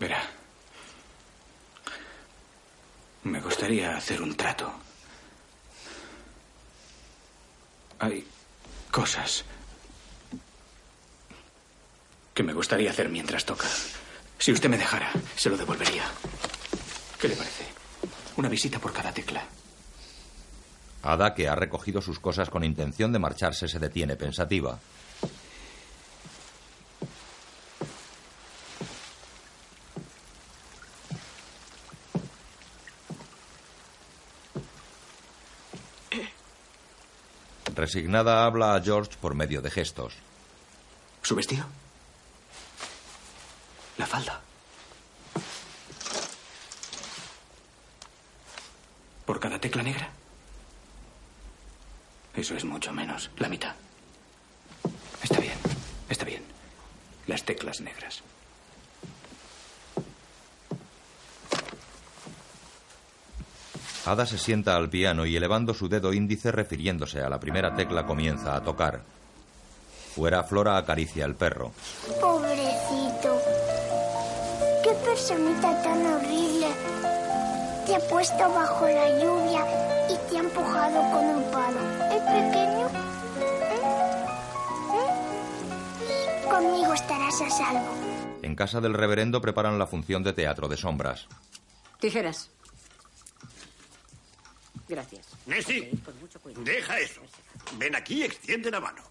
[0.00, 0.36] Verá.
[3.26, 4.72] Me gustaría hacer un trato.
[7.98, 8.24] Hay
[8.96, 9.44] cosas
[12.32, 13.68] que me gustaría hacer mientras toca.
[14.38, 16.04] Si usted me dejara, se lo devolvería.
[17.20, 17.66] ¿Qué le parece?
[18.38, 19.44] Una visita por cada tecla.
[21.02, 24.78] Ada, que ha recogido sus cosas con intención de marcharse, se detiene pensativa.
[37.86, 40.12] Resignada habla a George por medio de gestos.
[41.22, 41.64] ¿Su vestido?
[43.96, 44.40] La falda.
[49.24, 50.10] ¿Por cada tecla negra?
[52.34, 53.76] Eso es mucho menos, la mitad.
[55.22, 55.58] Está bien,
[56.08, 56.42] está bien.
[57.28, 58.20] Las teclas negras.
[64.06, 68.06] Ada se sienta al piano y elevando su dedo índice refiriéndose a la primera tecla
[68.06, 69.02] comienza a tocar.
[70.14, 71.72] Fuera Flora acaricia al perro.
[72.20, 73.42] Pobrecito.
[74.84, 76.68] Qué personita tan horrible.
[77.84, 79.66] Te ha puesto bajo la lluvia
[80.08, 81.80] y te ha empujado con un palo.
[82.14, 82.86] ¿Es pequeño?
[84.94, 85.10] ¿Eh?
[86.44, 86.48] ¿Eh?
[86.48, 87.92] Conmigo estarás a salvo.
[88.42, 91.26] En casa del reverendo preparan la función de teatro de sombras.
[91.98, 92.50] Tijeras.
[94.88, 95.26] Gracias.
[95.46, 95.90] Nessie,
[96.58, 97.20] deja eso.
[97.76, 99.02] Ven aquí y extiende la mano.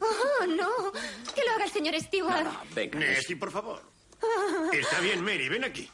[0.00, 0.92] Oh, no.
[1.34, 2.48] Que lo haga el señor Stewart.
[2.74, 3.82] Venga, Nessie, por favor.
[4.72, 5.90] Está bien, Mary, ven aquí.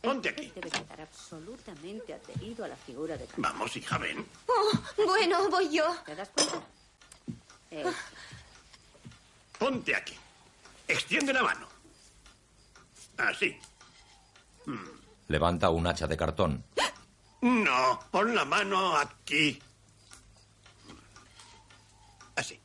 [0.00, 0.50] Ponte aquí.
[0.54, 3.28] Debe quedar absolutamente adherido a la figura de...
[3.36, 4.26] Vamos, hija, ven.
[4.46, 4.72] Oh,
[5.06, 5.96] bueno, voy yo.
[6.04, 6.60] ¿Te das cuenta?
[7.70, 7.84] Eh,
[9.58, 10.14] ponte aquí.
[10.88, 11.68] Extiende la mano.
[13.18, 13.56] Así.
[15.28, 16.64] Levanta un hacha de cartón.
[17.42, 19.60] No, pon la mano aquí.
[22.36, 22.60] Así.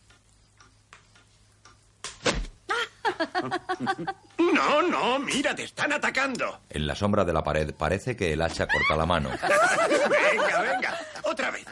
[4.38, 6.62] No, no, mira, te están atacando.
[6.70, 9.32] En la sombra de la pared parece que el hacha corta la mano.
[9.32, 11.66] Venga, venga, otra vez.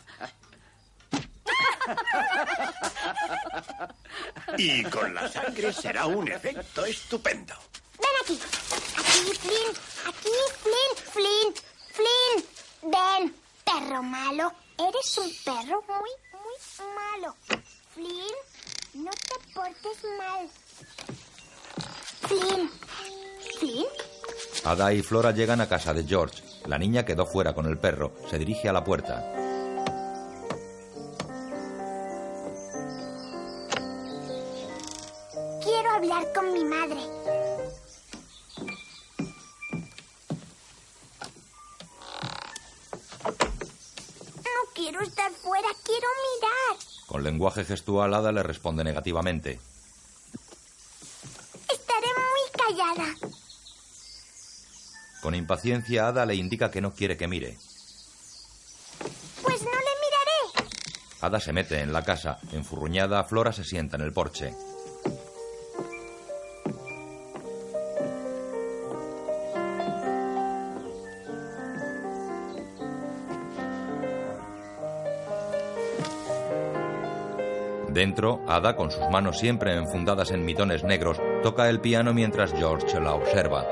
[4.58, 7.54] Y con la sangre será un efecto estupendo.
[8.00, 8.40] Ven aquí.
[8.98, 9.76] Aquí, Flynn.
[10.08, 10.30] Aquí,
[10.64, 10.96] Flynn.
[11.12, 11.54] Flynn.
[11.92, 12.55] Flynn.
[12.86, 13.36] Ven.
[13.66, 14.52] Perro malo.
[14.78, 16.58] Eres un perro muy, muy
[16.94, 17.36] malo.
[17.94, 20.50] Flynn, no te portes mal.
[22.28, 22.70] Flynn.
[23.60, 23.86] Flynn.
[24.66, 26.44] Ada y Flora llegan a casa de George.
[26.66, 28.14] La niña quedó fuera con el perro.
[28.30, 29.32] Se dirige a la puerta.
[35.64, 37.55] Quiero hablar con mi madre.
[44.76, 46.86] Quiero estar fuera, quiero mirar.
[47.08, 49.60] Con lenguaje gestual, Ada le responde negativamente.
[51.72, 53.16] Estaré muy callada.
[55.22, 57.58] Con impaciencia, Ada le indica que no quiere que mire.
[59.42, 60.70] Pues no le miraré.
[61.22, 62.40] Ada se mete en la casa.
[62.52, 64.54] Enfurruñada, Flora se sienta en el porche.
[77.96, 83.00] Dentro, Ada, con sus manos siempre enfundadas en mitones negros, toca el piano mientras George
[83.00, 83.66] la observa.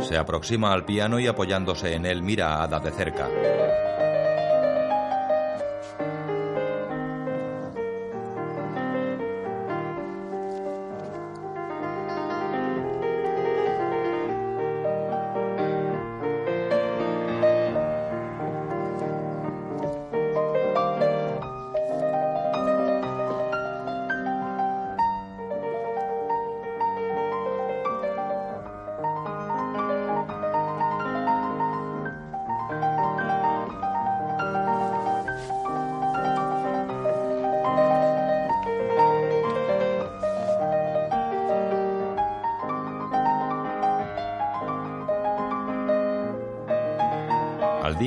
[0.00, 3.28] Se aproxima al piano y apoyándose en él mira a Ada de cerca.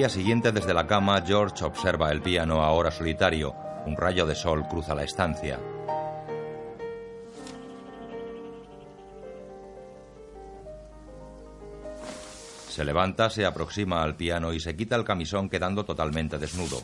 [0.10, 3.55] Siguiente, desde la cama, George observa el piano ahora solitario.
[3.86, 5.60] Un rayo de sol cruza la estancia.
[12.70, 16.82] Se levanta, se aproxima al piano y se quita el camisón quedando totalmente desnudo.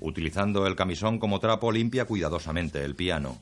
[0.00, 3.38] Utilizando el camisón como trapo, limpia cuidadosamente el piano.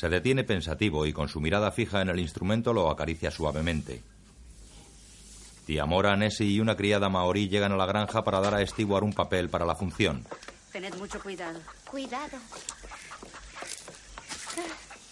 [0.00, 4.00] Se detiene pensativo y con su mirada fija en el instrumento lo acaricia suavemente.
[5.66, 9.04] Tía Mora, Nessie y una criada maorí llegan a la granja para dar a Stewart
[9.04, 10.24] un papel para la función.
[10.72, 11.60] Tened mucho cuidado.
[11.84, 12.38] Cuidado.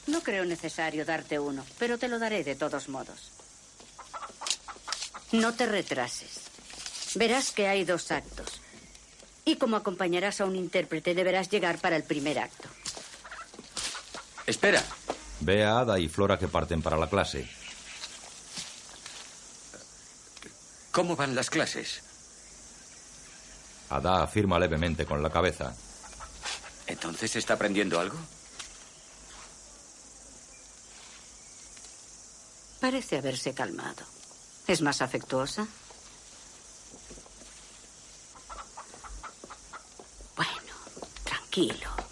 [0.06, 3.30] No creo necesario darte uno, pero te lo daré de todos modos.
[5.32, 6.40] No te retrases.
[7.14, 8.62] Verás que hay dos actos.
[9.44, 12.67] Y como acompañarás a un intérprete, deberás llegar para el primer acto.
[14.48, 14.82] Espera.
[15.40, 17.46] Ve a Ada y Flora que parten para la clase.
[20.90, 22.02] ¿Cómo van las clases?
[23.90, 25.76] Ada afirma levemente con la cabeza.
[26.86, 28.16] ¿Entonces está aprendiendo algo?
[32.80, 34.06] Parece haberse calmado.
[34.66, 35.68] ¿Es más afectuosa?
[40.36, 40.72] Bueno,
[41.24, 42.07] tranquilo, tranquilo.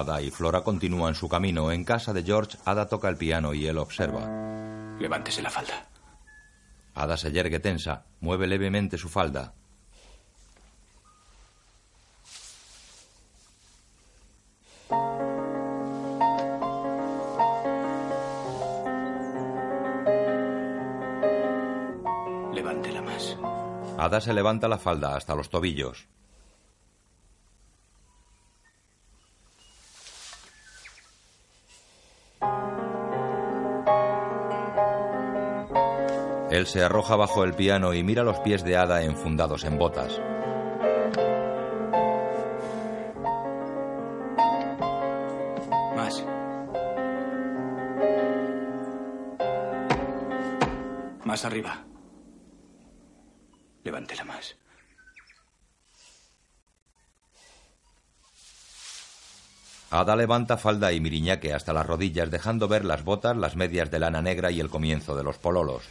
[0.00, 1.70] Ada y Flora continúan su camino.
[1.70, 4.26] En casa de George, Ada toca el piano y él observa.
[4.98, 5.86] Levántese la falda.
[6.94, 9.54] Ada se yergue tensa, mueve levemente su falda.
[22.54, 23.36] Levántela más.
[23.98, 26.08] Ada se levanta la falda hasta los tobillos.
[36.60, 40.20] Él se arroja bajo el piano y mira los pies de Ada enfundados en botas.
[45.96, 46.22] Más.
[51.24, 51.82] Más arriba.
[53.82, 54.54] Levántela más.
[59.90, 63.98] Ada levanta falda y miriñaque hasta las rodillas, dejando ver las botas, las medias de
[63.98, 65.88] lana negra y el comienzo de los pololos.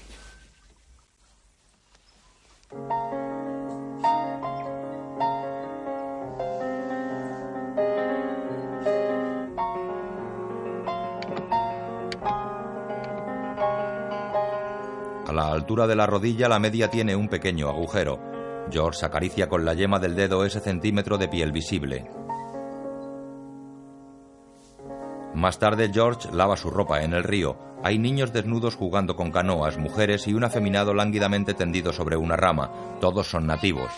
[15.69, 18.19] De la rodilla la media tiene un pequeño agujero.
[18.71, 22.09] George acaricia con la yema del dedo ese centímetro de piel visible.
[25.35, 27.57] Más tarde George lava su ropa en el río.
[27.83, 32.71] Hay niños desnudos jugando con canoas, mujeres y un afeminado lánguidamente tendido sobre una rama.
[32.99, 33.91] Todos son nativos.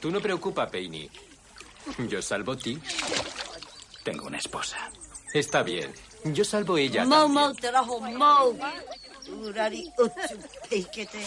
[0.00, 1.10] Tú no preocupa, Peini.
[2.08, 2.78] Yo salvo ti.
[4.04, 4.90] Tengo una esposa.
[5.32, 5.92] Está bien.
[6.24, 7.04] Yo salvo ella.
[7.04, 7.34] Mau también.
[7.34, 8.58] mau te raho mau.
[9.28, 9.92] Urari
[10.68, 11.22] peikete.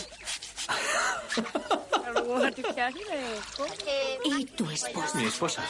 [4.25, 5.17] ¿Y tu esposa?
[5.17, 5.63] Mi esposa.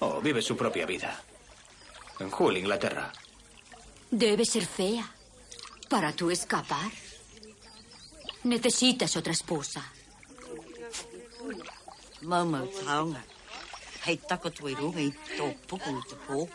[0.00, 1.20] Oh, vive su propia vida.
[2.20, 3.12] En Hull, Inglaterra.
[4.10, 5.10] Debe ser fea.
[5.88, 6.90] Para tú escapar.
[15.36, 16.48] Tō puku te pō.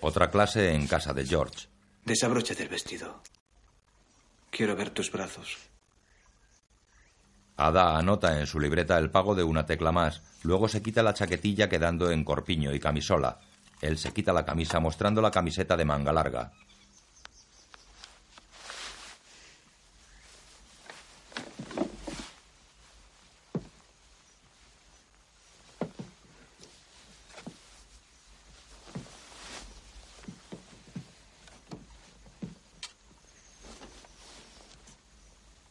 [0.00, 1.68] Otra clase en casa de George.
[2.04, 3.22] Desabróchate el vestido.
[4.50, 5.56] Quiero ver tus brazos.
[7.56, 11.14] Ada anota en su libreta el pago de una tecla más, luego se quita la
[11.14, 13.40] chaquetilla quedando en corpiño y camisola.
[13.80, 16.52] Él se quita la camisa mostrando la camiseta de manga larga.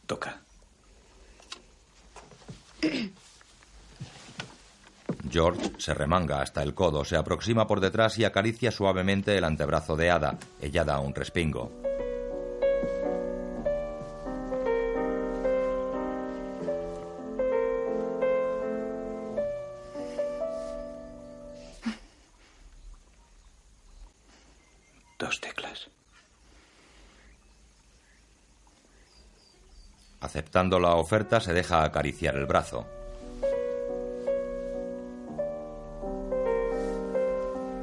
[0.06, 0.40] Toca.
[5.36, 9.94] George se remanga hasta el codo, se aproxima por detrás y acaricia suavemente el antebrazo
[9.94, 10.38] de Ada.
[10.62, 11.70] Ella da un respingo.
[25.18, 25.90] Dos teclas.
[30.20, 32.86] Aceptando la oferta, se deja acariciar el brazo.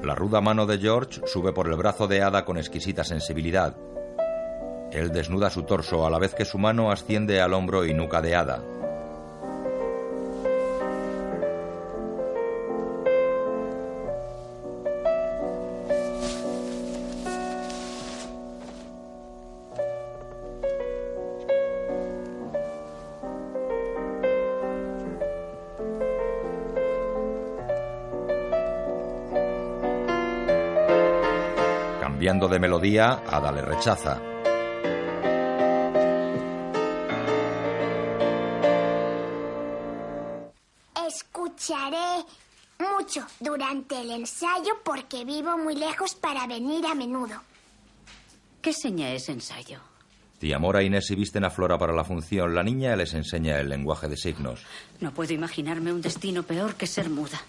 [0.04, 3.74] La ruda mano de George sube por el brazo de Ada con exquisita sensibilidad.
[4.92, 8.22] Él desnuda su torso a la vez que su mano asciende al hombro y nuca
[8.22, 8.62] de Ada.
[32.44, 34.20] Cambiando de melodía, Ada le rechaza.
[41.08, 42.26] Escucharé
[42.80, 47.42] mucho durante el ensayo porque vivo muy lejos para venir a menudo.
[48.62, 49.80] ¿Qué seña es ensayo?
[50.38, 52.54] Tía Mora e Inés y visten a Flora para la función.
[52.54, 54.64] La niña les enseña el lenguaje de signos.
[55.00, 57.40] No puedo imaginarme un destino peor que ser muda.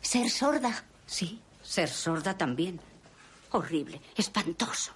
[0.00, 0.84] ¿Ser sorda?
[1.04, 2.80] Sí, ser sorda también.
[3.52, 4.92] Horrible, espantoso.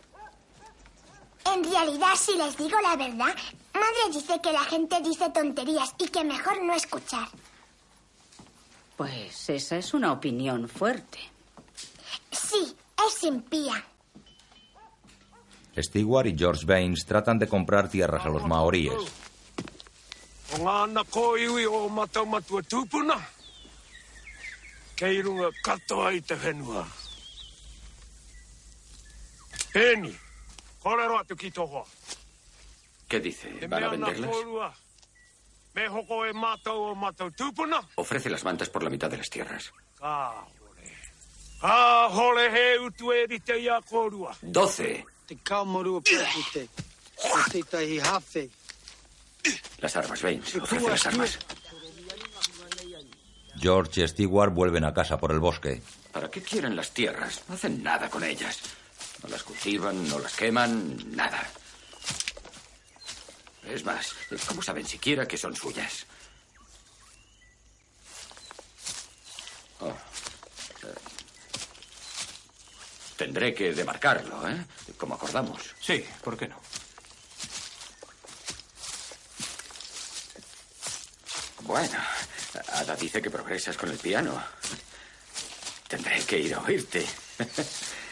[1.44, 3.34] En realidad, si les digo la verdad,
[3.74, 7.28] madre dice que la gente dice tonterías y que mejor no escuchar.
[8.96, 11.18] Pues esa es una opinión fuerte.
[12.32, 12.74] Sí,
[13.06, 13.84] es impía.
[15.76, 18.94] Stewart y George Baines tratan de comprar tierras a los maoríes.
[33.06, 33.66] ¿Qué dice?
[33.68, 34.30] ¿Van a venderlas?
[37.36, 37.86] tūpuna.
[37.96, 39.70] Ofrece las mantas por la mitad de las tierras.
[44.40, 45.04] Doce.
[49.80, 50.56] Las armas, Baines.
[50.56, 51.38] Ofrece las armas.
[53.58, 55.82] George y Stewart vuelven a casa por el bosque.
[56.12, 57.42] ¿Para qué quieren las tierras?
[57.46, 58.62] No hacen nada con ellas.
[59.22, 61.48] No las cultivan, no las queman, nada.
[63.64, 64.14] Es más,
[64.46, 66.06] ¿cómo saben siquiera que son suyas?
[69.80, 69.88] Oh.
[69.88, 70.94] Eh,
[73.16, 74.64] Tendré que demarcarlo, ¿eh?
[74.96, 75.60] Como acordamos.
[75.80, 76.60] Sí, ¿por qué no?
[81.62, 81.98] Bueno,
[82.74, 84.40] Ada dice que progresas con el piano.
[85.88, 87.04] Tendré que ir a oírte.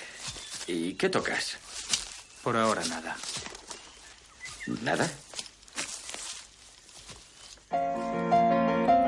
[0.67, 1.59] ¿Y qué tocas?
[2.43, 3.17] Por ahora nada.
[4.83, 5.11] ¿Nada?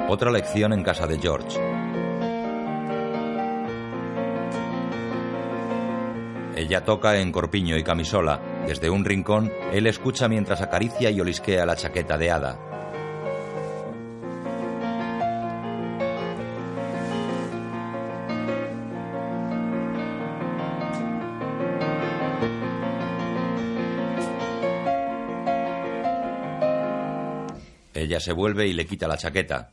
[0.09, 1.59] Otra lección en casa de George.
[6.57, 8.41] Ella toca en corpiño y camisola.
[8.67, 12.76] Desde un rincón, él escucha mientras acaricia y olisquea la chaqueta de Ada.
[28.19, 29.71] Se vuelve y le quita la chaqueta.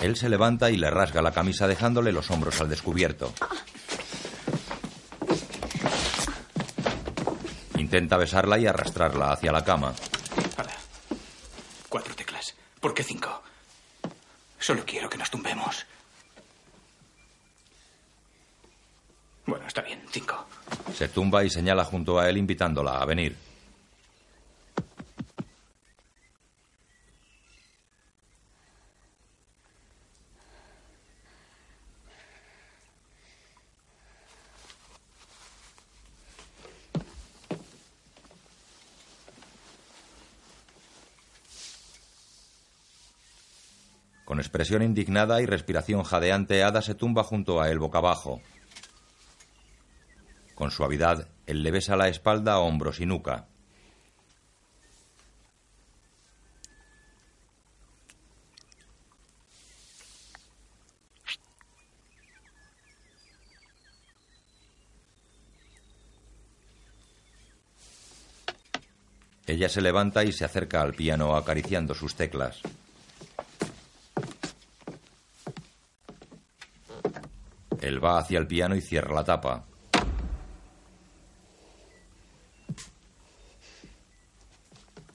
[0.00, 3.34] Él se levanta y le rasga la camisa dejándole los hombros al descubierto.
[7.76, 9.94] Intenta besarla y arrastrarla hacia la cama.
[11.88, 12.54] Cuatro teclas.
[12.80, 13.42] ¿Por qué cinco?
[14.58, 15.84] Solo quiero que nos tumbemos.
[19.44, 20.46] Bueno, está bien, cinco.
[20.94, 21.08] Se
[21.44, 23.36] y señala junto a él invitándola a venir.
[44.24, 48.40] Con expresión indignada y respiración jadeante, Ada se tumba junto a él boca abajo.
[50.60, 53.46] Con suavidad, él le besa la espalda, hombros y nuca.
[69.46, 72.60] Ella se levanta y se acerca al piano acariciando sus teclas.
[77.80, 79.69] Él va hacia el piano y cierra la tapa.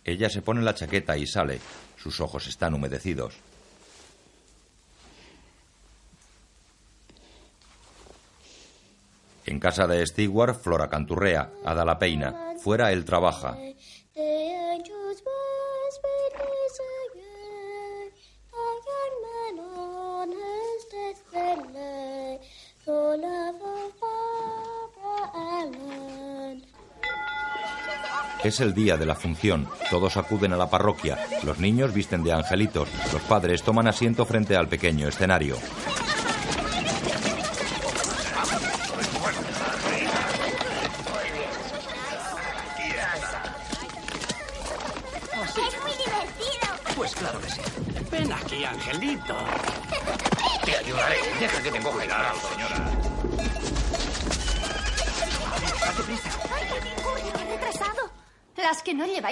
[0.05, 1.59] Ella se pone la chaqueta y sale.
[1.97, 3.33] Sus ojos están humedecidos.
[9.47, 12.53] En casa de Stewart, Flora canturrea, Ada la peina.
[12.63, 13.57] Fuera él trabaja.
[28.45, 29.67] Es el día de la función.
[29.89, 31.17] Todos acuden a la parroquia.
[31.41, 32.87] Los niños visten de angelitos.
[33.11, 35.55] Los padres toman asiento frente al pequeño escenario.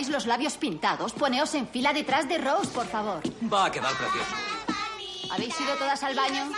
[0.04, 3.22] Lleváis los labios pintados, poneos en fila detrás de Rose, por favor.
[3.52, 4.36] Va a quedar precioso.
[5.32, 6.52] ¿Habéis ido todas al baño?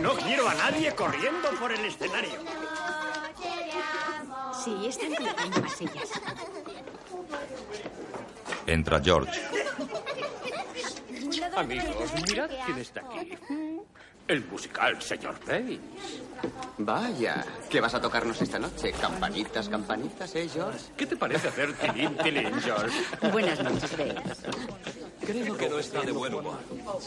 [0.00, 2.38] No quiero a nadie corriendo por el escenario.
[4.64, 6.10] Sí, están colocando más sillas.
[8.66, 9.40] Entra George.
[11.56, 13.36] Amigos, mirad quién está aquí.
[14.28, 15.80] El musical, señor Baines.
[16.78, 18.92] Vaya, ¿qué vas a tocarnos esta noche?
[18.92, 20.78] Campanitas, campanitas, ¿eh, George?
[20.96, 22.96] ¿Qué te parece hacer tilín, tilín, George?
[23.30, 24.38] Buenas noches, Baines.
[25.24, 26.58] Creo que no está de buen humor.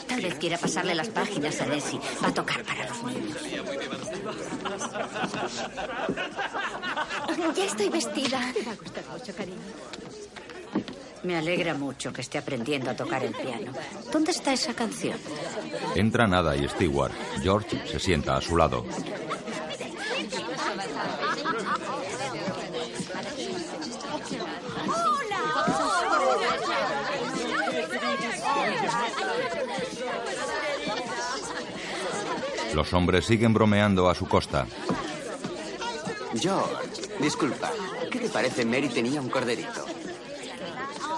[0.08, 2.00] Tal vez quiera pasarle las páginas a Desi.
[2.24, 3.38] Va a tocar para los niños.
[7.56, 8.54] Ya estoy vestida.
[8.54, 9.58] Te va a gustar mucho, cariño.
[11.26, 13.72] Me alegra mucho que esté aprendiendo a tocar el piano.
[14.12, 15.18] ¿Dónde está esa canción?
[15.96, 17.14] Entran Ada y Stewart.
[17.42, 18.86] George se sienta a su lado.
[32.76, 34.68] Los hombres siguen bromeando a su costa.
[36.40, 37.72] George, disculpa.
[38.12, 39.86] ¿Qué te parece Mary tenía un corderito?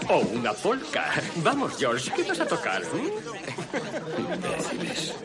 [0.10, 1.12] Oh, una polka.
[1.38, 2.82] Vamos, George, ¿qué vas a tocar?
[4.34, 5.16] Imbéciles.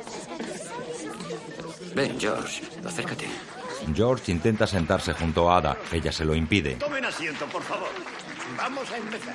[1.95, 3.27] Ven, George, acércate.
[3.95, 5.77] George intenta sentarse junto a Ada.
[5.93, 6.77] Ella se lo impide.
[6.77, 7.89] Tomen asiento, por favor.
[8.57, 9.35] Vamos a empezar.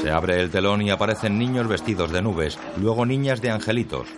[0.00, 4.08] Se abre el telón y aparecen niños vestidos de nubes, luego niñas de angelitos.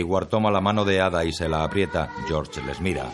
[0.00, 2.08] Stewart toma la mano de Ada y se la aprieta.
[2.26, 3.04] George les mira.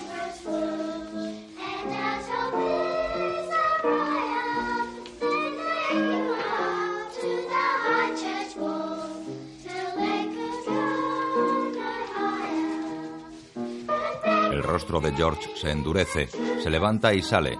[14.53, 16.29] El rostro de George se endurece,
[16.63, 17.59] se levanta y sale.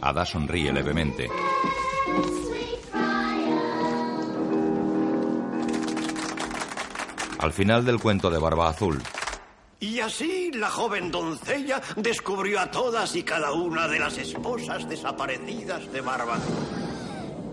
[0.00, 1.28] Ada sonríe levemente.
[7.38, 9.00] Al final del cuento de Barba Azul,
[9.80, 15.90] Y así la joven doncella descubrió a todas y cada una de las esposas desaparecidas
[15.92, 16.38] de Barba.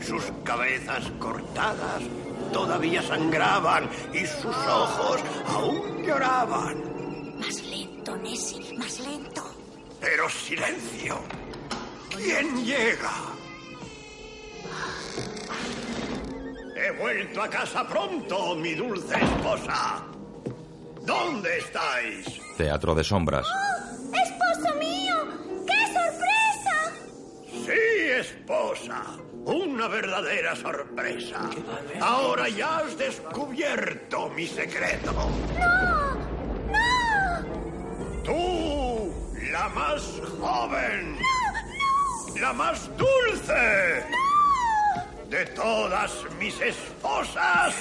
[0.02, 2.02] Sus cabezas cortadas
[2.52, 7.38] todavía sangraban y sus ojos aún lloraban.
[7.40, 9.44] Más lento, Nessie, más lento.
[10.02, 11.20] Pero silencio.
[12.10, 13.12] ¿Quién llega?
[16.76, 20.04] He vuelto a casa pronto, mi dulce esposa.
[21.02, 22.42] ¿Dónde estáis?
[22.58, 23.48] teatro de sombras.
[24.14, 25.16] ¡Esposo mío!
[25.68, 26.94] ¡Qué sorpresa!
[27.66, 29.04] Sí, esposa.
[29.46, 31.50] Una verdadera sorpresa.
[32.02, 35.14] Ahora ya has descubierto mi secreto.
[35.14, 36.16] ¡No!
[36.72, 38.24] ¡No!
[38.24, 39.14] Tú,
[39.52, 40.02] la más
[40.40, 41.18] joven.
[42.40, 44.04] La más dulce.
[45.36, 47.76] De todas mis esposas.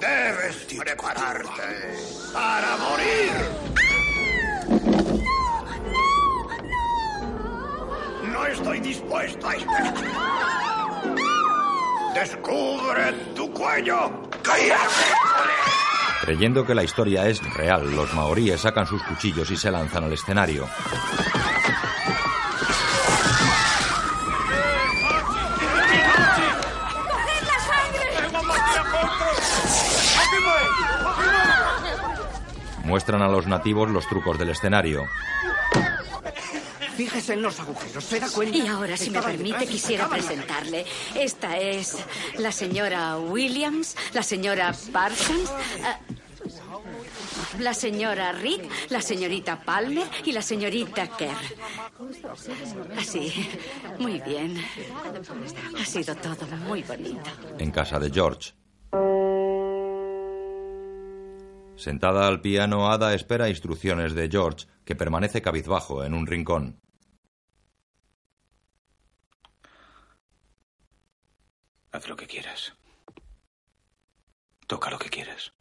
[0.00, 3.32] Debes prepararte para morir.
[8.32, 9.94] No estoy dispuesto a esperar.
[12.14, 14.22] Descubre tu cuello.
[16.22, 20.14] Creyendo que la historia es real, los maoríes sacan sus cuchillos y se lanzan al
[20.14, 20.66] escenario.
[32.84, 35.06] Muestran a los nativos los trucos del escenario.
[36.96, 38.58] Fíjese en los agujeros, ¿se da cuenta?
[38.58, 40.84] Y ahora, si me permite, quisiera presentarle.
[41.14, 41.96] Esta es
[42.38, 45.50] la señora Williams, la señora Parsons,
[45.82, 45.98] ah,
[47.58, 51.36] la señora Reed, la señorita Palmer y la señorita Kerr.
[52.98, 53.48] Así,
[53.98, 54.62] muy bien.
[55.80, 57.30] Ha sido todo muy bonito.
[57.58, 58.59] En casa de George.
[61.80, 66.78] Sentada al piano, Ada espera instrucciones de George, que permanece cabizbajo en un rincón.
[71.90, 72.74] Haz lo que quieras.
[74.66, 75.54] Toca lo que quieras.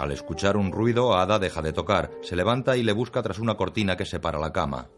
[0.00, 3.58] Al escuchar un ruido, Ada deja de tocar, se levanta y le busca tras una
[3.58, 4.88] cortina que separa la cama.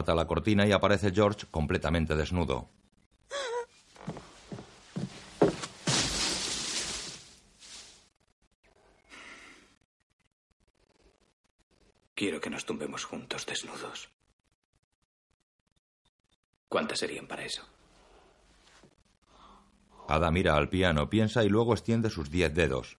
[0.00, 2.70] aparta la cortina y aparece George completamente desnudo.
[12.14, 14.08] Quiero que nos tumbemos juntos desnudos.
[16.68, 17.62] ¿Cuántas serían para eso?
[20.08, 22.98] Ada mira al piano, piensa y luego extiende sus diez dedos.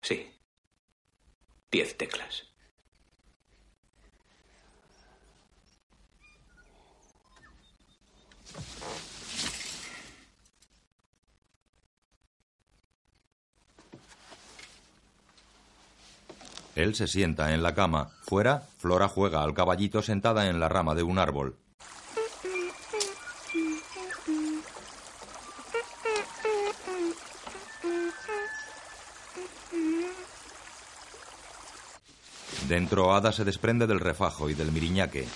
[0.00, 0.32] Sí.
[1.70, 2.51] Diez teclas.
[16.74, 18.10] Él se sienta en la cama.
[18.22, 21.56] Fuera, Flora juega al caballito sentada en la rama de un árbol.
[32.68, 35.28] Dentro, Ada se desprende del refajo y del miriñaque.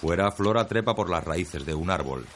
[0.00, 2.26] Fuera, Flora trepa por las raíces de un árbol.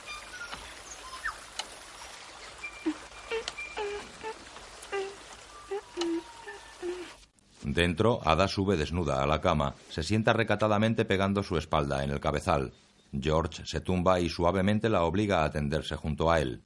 [7.76, 12.20] Dentro, Ada sube desnuda a la cama, se sienta recatadamente pegando su espalda en el
[12.20, 12.72] cabezal.
[13.12, 16.62] George se tumba y suavemente la obliga a tenderse junto a él.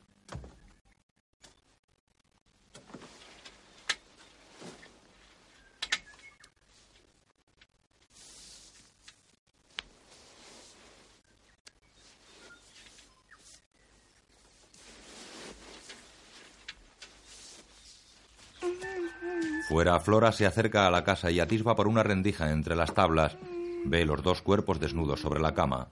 [19.71, 23.37] Fuera, Flora se acerca a la casa y atisba por una rendija entre las tablas.
[23.85, 25.87] Ve los dos cuerpos desnudos sobre la cama.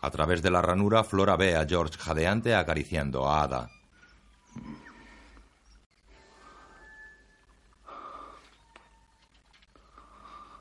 [0.00, 3.70] A través de la ranura, Flora ve a George jadeante acariciando a Ada.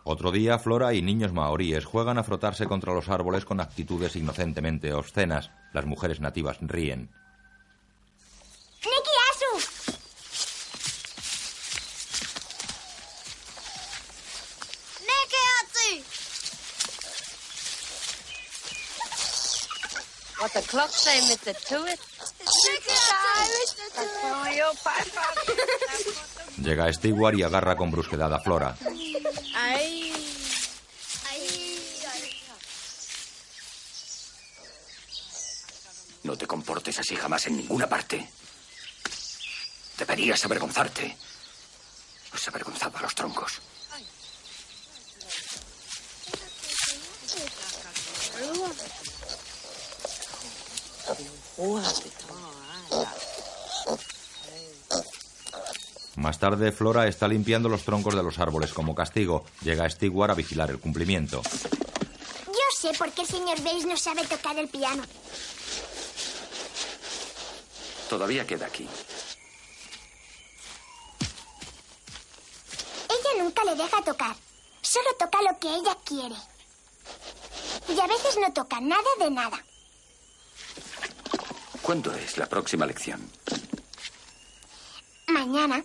[0.09, 4.93] Otro día, Flora y niños maoríes juegan a frotarse contra los árboles con actitudes inocentemente
[4.93, 5.51] obscenas.
[5.73, 7.09] Las mujeres nativas ríen.
[8.85, 9.51] ¡Neki Asu!
[15.01, 15.91] Neke Atsu!
[20.39, 21.53] What the clock say, Mr.
[21.67, 21.99] Tuit?
[26.63, 28.75] Llega Stewart y agarra con brusquedad a Flora.
[29.55, 29.97] Ay.
[36.27, 38.29] No te comportes así jamás en ninguna parte.
[39.97, 41.15] Deberías avergonzarte.
[42.33, 43.61] Has avergonzado a los troncos.
[56.17, 59.45] Más tarde, Flora está limpiando los troncos de los árboles como castigo.
[59.61, 61.41] Llega Stewart a vigilar el cumplimiento.
[62.47, 65.03] Yo sé por qué el señor Bates no sabe tocar el piano.
[68.09, 68.87] Todavía queda aquí.
[73.09, 74.35] Ella nunca le deja tocar.
[74.81, 76.35] Solo toca lo que ella quiere.
[77.89, 79.63] Y a veces no toca nada de nada.
[81.81, 83.29] ¿Cuándo es la próxima lección?
[85.27, 85.83] Mañana.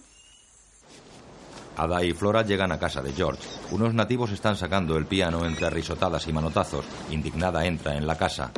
[1.77, 3.43] Ada y Flora llegan a casa de George.
[3.71, 6.85] Unos nativos están sacando el piano entre risotadas y manotazos.
[7.11, 8.53] Indignada entra en la casa.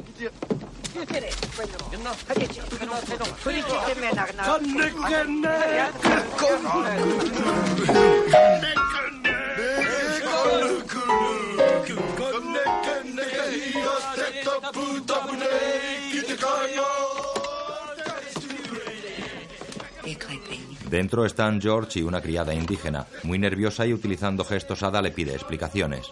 [20.94, 23.06] Dentro están George y una criada indígena.
[23.24, 26.06] Muy nerviosa y utilizando gestos, Ada le pide explicaciones.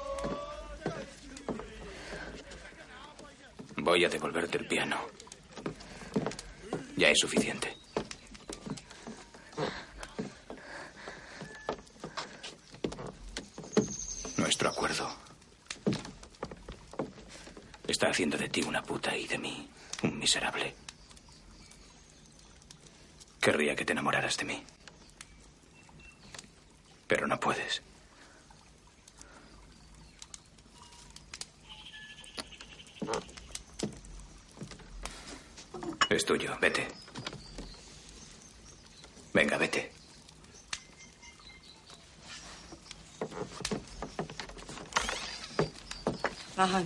[3.76, 4.96] Voy a devolverte el piano.
[6.96, 7.76] Ya es suficiente.
[14.36, 15.14] Nuestro acuerdo
[17.88, 19.68] está haciendo de ti una puta y de mí
[20.02, 20.74] un miserable.
[23.40, 24.64] Querría que te enamoraras de mí.
[27.08, 27.82] Pero no puedes.
[36.08, 36.88] Es tuyo, vete.
[39.32, 39.92] Venga, vete.
[46.56, 46.82] Ajá.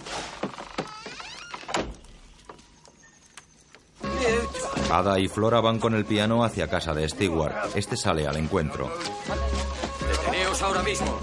[4.91, 7.55] Ada y Flora van con el piano hacia casa de Stewart.
[7.75, 8.91] Este sale al encuentro.
[10.09, 11.19] Deteneos ahora mismo.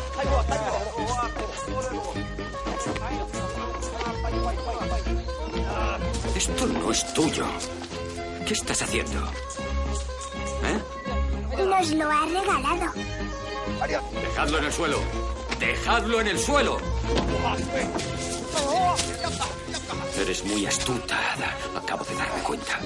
[6.43, 7.45] Esto no es tuyo.
[8.45, 9.17] ¿Qué estás haciendo?
[10.65, 11.63] ¿Eh?
[11.65, 12.91] Nos lo ha regalado.
[14.21, 14.99] Dejadlo en el suelo.
[15.57, 16.79] Dejadlo en el suelo.
[20.19, 21.57] Eres muy astuta, Ada.
[21.77, 22.77] Acabo de darme cuenta.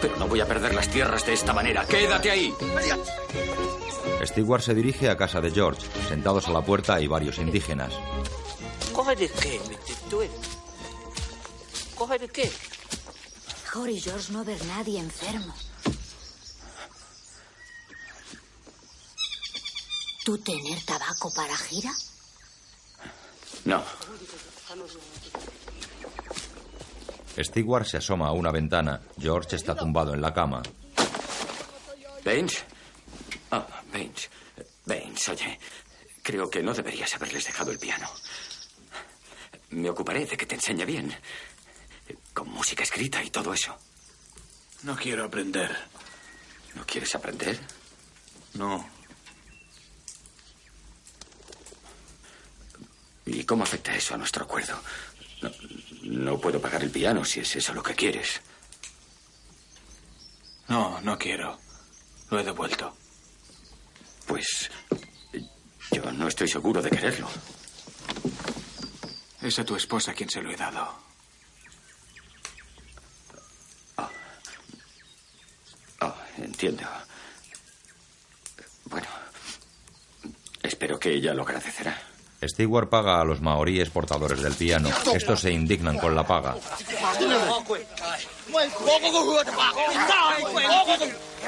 [0.00, 1.84] Pero no voy a perder las tierras de esta manera.
[1.86, 2.54] ¡Quédate ahí!
[4.24, 5.82] Stewart se dirige a casa de George.
[6.06, 7.92] Sentados a la puerta hay varios indígenas.
[8.92, 9.60] ¿Coge de qué?
[11.96, 12.52] ¿Coge de qué?
[13.72, 15.54] Jorge y George no ver nadie enfermo.
[20.24, 21.92] ¿Tú tener tabaco para gira?
[23.64, 23.84] No.
[27.38, 29.00] Stewart se asoma a una ventana.
[29.18, 30.62] George está tumbado en la cama.
[32.24, 32.64] Baines.
[33.52, 34.30] Ah, Baines.
[34.84, 35.58] Baines, oye.
[36.22, 38.08] Creo que no deberías haberles dejado el piano.
[39.70, 41.14] Me ocuparé de que te enseñe bien.
[42.40, 43.76] Con música escrita y todo eso.
[44.84, 45.76] No quiero aprender.
[46.74, 47.60] ¿No quieres aprender?
[48.54, 48.88] No.
[53.26, 54.80] ¿Y cómo afecta eso a nuestro acuerdo?
[55.42, 55.50] No,
[56.04, 58.40] no puedo pagar el piano si es eso lo que quieres.
[60.68, 61.60] No, no quiero.
[62.30, 62.96] Lo he devuelto.
[64.26, 64.70] Pues
[65.90, 67.28] yo no estoy seguro de quererlo.
[69.42, 71.10] Es a tu esposa quien se lo he dado.
[76.02, 76.14] Oh,
[76.44, 76.82] entiendo.
[78.86, 79.06] Bueno,
[80.62, 81.96] espero que ella lo agradecerá.
[82.42, 84.88] Stewart paga a los maoríes portadores del piano.
[85.12, 86.56] Estos se indignan con la paga.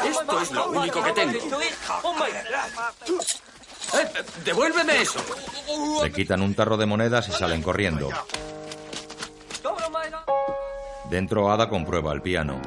[0.04, 1.38] Esto es lo único que tengo.
[3.94, 4.08] ¡Eh,
[4.44, 5.20] ¡Devuélveme eso!
[6.02, 8.10] Le quitan un tarro de monedas y salen corriendo.
[11.10, 12.60] Dentro Ada comprueba el piano.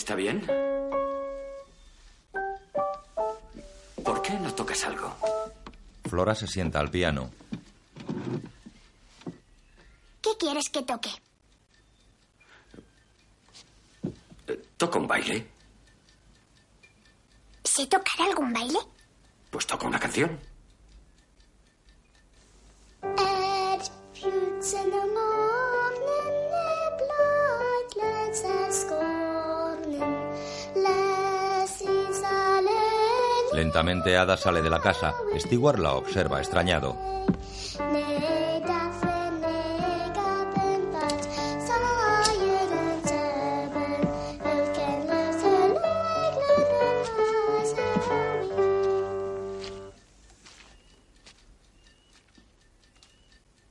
[0.00, 0.40] ¿Está bien?
[4.02, 5.14] ¿Por qué no tocas algo?
[6.08, 7.30] Flora se sienta al piano.
[10.22, 11.10] ¿Qué quieres que toque?
[14.78, 15.46] ¿Toca un baile?
[17.62, 18.78] ¿Sé tocar algún baile?
[19.50, 20.40] Pues toca una canción.
[33.60, 35.14] Lentamente Ada sale de la casa.
[35.38, 36.96] Stewart la observa extrañado.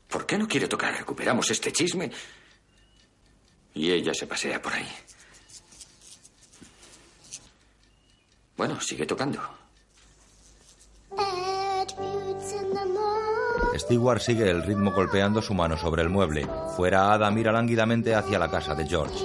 [0.07, 0.95] ¿Por qué no quiere tocar?
[0.95, 2.11] Recuperamos este chisme
[3.73, 4.87] y ella se pasea por ahí.
[8.55, 9.58] Bueno, sigue tocando.
[13.89, 16.45] Stewart sigue el ritmo golpeando su mano sobre el mueble.
[16.75, 19.17] Fuera, Ada mira lánguidamente hacia la casa de George.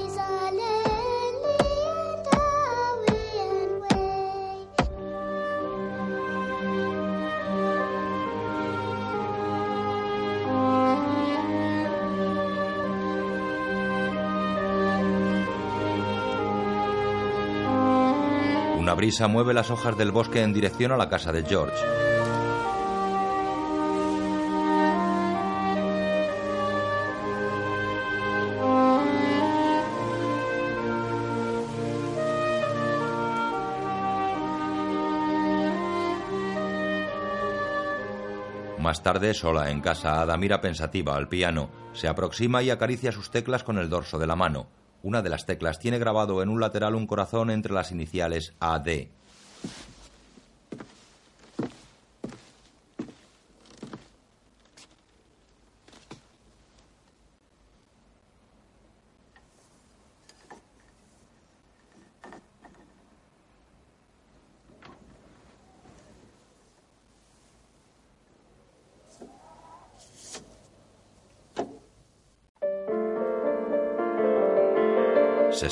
[18.79, 22.14] Una brisa mueve las hojas del bosque en dirección a la casa de George.
[38.85, 43.31] Más tarde, sola en casa, Ada mira pensativa al piano, se aproxima y acaricia sus
[43.31, 44.67] teclas con el dorso de la mano.
[45.03, 49.09] Una de las teclas tiene grabado en un lateral un corazón entre las iniciales AD.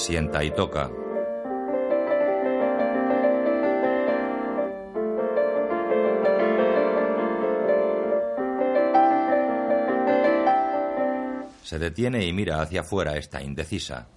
[0.03, 0.91] Sienta y toca.
[11.62, 14.09] Se detiene y mira hacia afuera, está indecisa.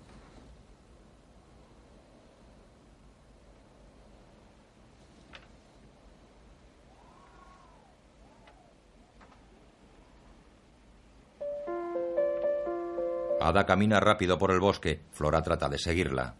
[13.65, 15.01] Camina rápido por el bosque.
[15.13, 16.35] Flora trata de seguirla.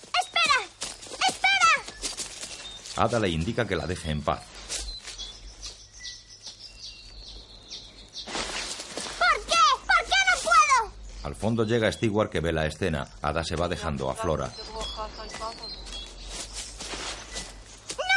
[0.00, 0.60] ¡Espera!
[1.28, 1.72] ¡Espera!
[2.96, 4.42] Ada le indica que la deje en paz.
[9.18, 9.58] ¿Por qué?
[9.86, 10.92] ¿Por qué no puedo?
[11.24, 13.08] Al fondo llega Stewart que ve la escena.
[13.20, 14.46] Ada se va dejando a Flora.
[14.46, 14.54] ¡No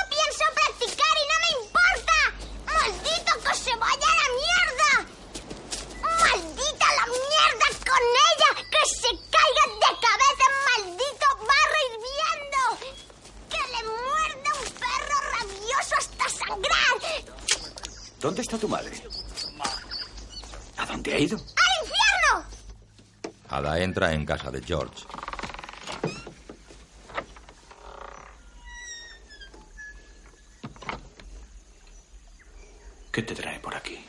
[0.09, 2.17] pienso practicar y no me importa!
[2.65, 4.91] ¡Maldito que se vaya a la mierda!
[6.01, 8.49] ¡Maldita la mierda con ella!
[8.71, 12.61] ¡Que se caiga de cabeza en maldito barro hirviendo!
[13.49, 16.95] ¡Que le muerda un perro rabioso hasta sangrar!
[18.19, 18.93] ¿Dónde está tu madre?
[20.77, 21.37] ¿A dónde ha ido?
[21.37, 22.33] ¡Al infierno!
[23.49, 23.79] Ada
[24.51, 25.05] de George.
[33.11, 34.03] ¿Qué te trae por aquí?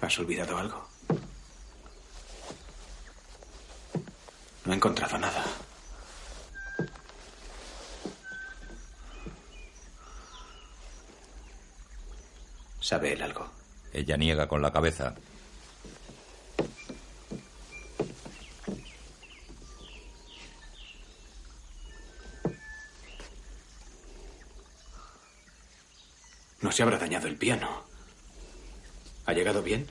[0.00, 0.88] ¿Has olvidado algo?
[4.64, 5.44] No he encontrado nada.
[12.80, 13.48] ¿Sabe él algo?
[13.92, 15.14] Ella niega con la cabeza.
[26.80, 27.84] Se habrá dañado el piano.
[29.26, 29.86] ¿Ha llegado bien?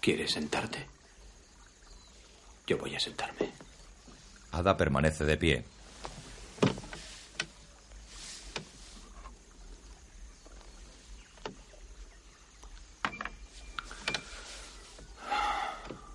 [0.00, 0.86] ¿Quieres sentarte?
[2.68, 3.52] Yo voy a sentarme.
[4.52, 5.64] Ada permanece de pie.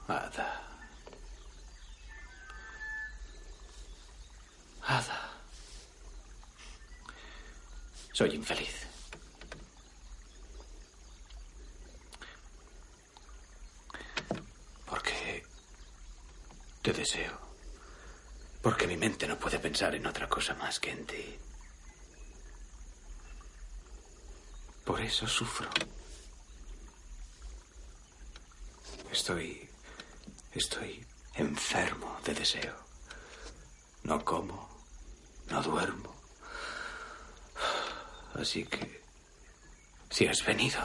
[0.08, 0.64] Ada.
[4.88, 5.32] Ada.
[8.14, 8.88] Soy infeliz.
[14.86, 15.44] Porque
[16.82, 17.38] te deseo.
[18.62, 21.38] Porque mi mente no puede pensar en otra cosa más que en ti.
[24.86, 25.70] Por eso sufro.
[29.12, 29.70] Estoy...
[30.54, 31.06] Estoy
[31.36, 32.76] enfermo de deseo.
[34.04, 34.68] No como,
[35.50, 36.16] no duermo.
[38.34, 39.04] Así que...
[40.10, 40.80] Si has venido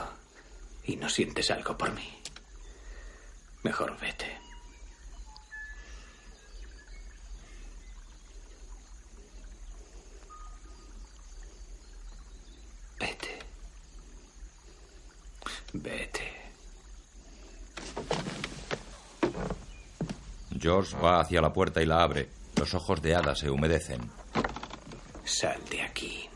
[1.43, 2.09] sientes algo por mí,
[3.63, 4.37] mejor vete.
[12.99, 13.39] Vete.
[15.73, 16.31] Vete.
[20.59, 22.29] George va hacia la puerta y la abre.
[22.55, 24.09] Los ojos de Ada se humedecen.
[25.25, 26.29] Sal de aquí.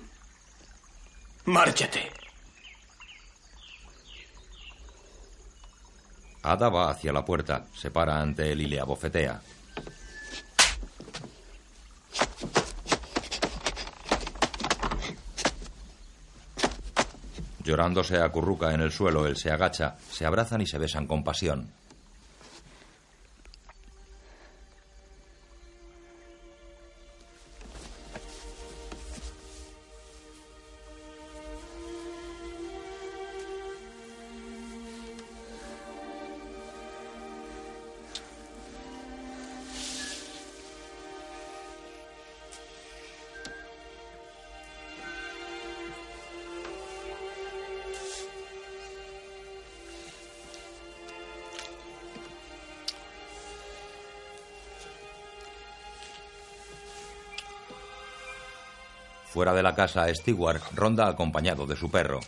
[1.46, 2.27] Márchate.
[6.50, 9.42] Ada va hacia la puerta, se para ante él y le abofetea.
[17.66, 21.22] Llorando se acurruca en el suelo, él se agacha, se abrazan y se besan con
[21.22, 21.70] pasión.
[59.54, 62.20] De la casa, Stewart ronda acompañado de su perro.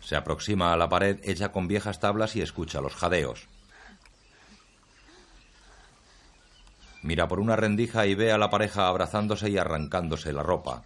[0.00, 3.46] Se aproxima a la pared hecha con viejas tablas y escucha los jadeos.
[7.08, 10.82] Mira por una rendija y ve a la pareja abrazándose y arrancándose la ropa.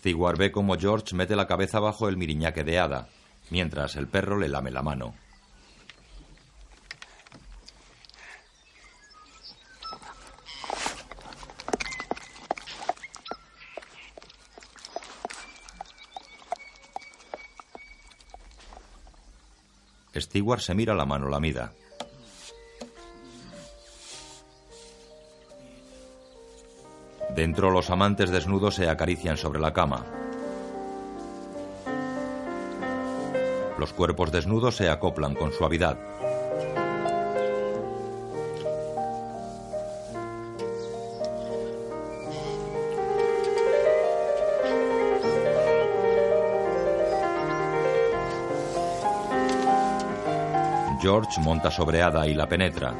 [0.00, 3.08] Stewart ve cómo George mete la cabeza bajo el miriñaque de Ada,
[3.50, 5.12] mientras el perro le lame la mano.
[20.16, 21.74] Stewart se mira la mano lamida.
[27.40, 30.04] Dentro los amantes desnudos se acarician sobre la cama.
[33.78, 35.96] Los cuerpos desnudos se acoplan con suavidad.
[51.00, 52.92] George monta sobre Ada y la penetra.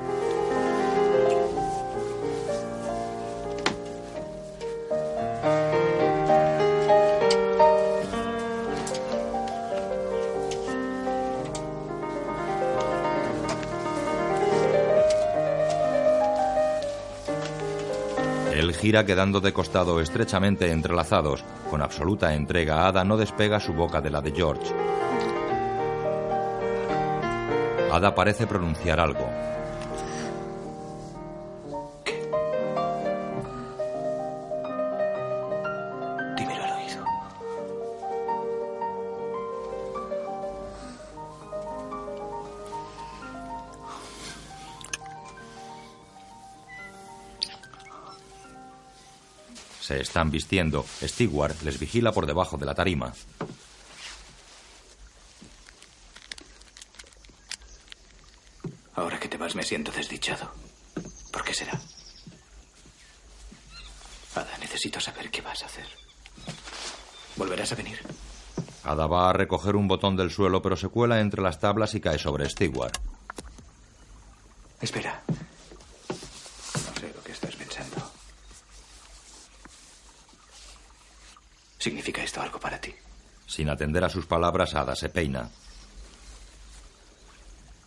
[18.80, 21.44] Gira quedando de costado estrechamente entrelazados.
[21.68, 24.72] Con absoluta entrega, Ada no despega su boca de la de George.
[27.92, 29.28] Ada parece pronunciar algo.
[50.00, 50.86] Se están vistiendo.
[51.02, 53.12] Stewart les vigila por debajo de la tarima.
[58.94, 60.50] Ahora que te vas me siento desdichado.
[61.30, 61.78] ¿Por qué será?
[64.34, 65.84] Ada, necesito saber qué vas a hacer.
[67.36, 67.98] ¿Volverás a venir?
[68.84, 72.00] Ada va a recoger un botón del suelo, pero se cuela entre las tablas y
[72.00, 72.98] cae sobre Stewart.
[83.70, 85.50] Atender a sus palabras, Ada se peina.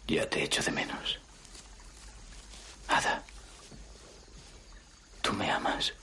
[0.07, 1.19] Ya te echo de menos.
[2.87, 3.23] Ada.
[5.21, 5.93] ¿Tú me amas?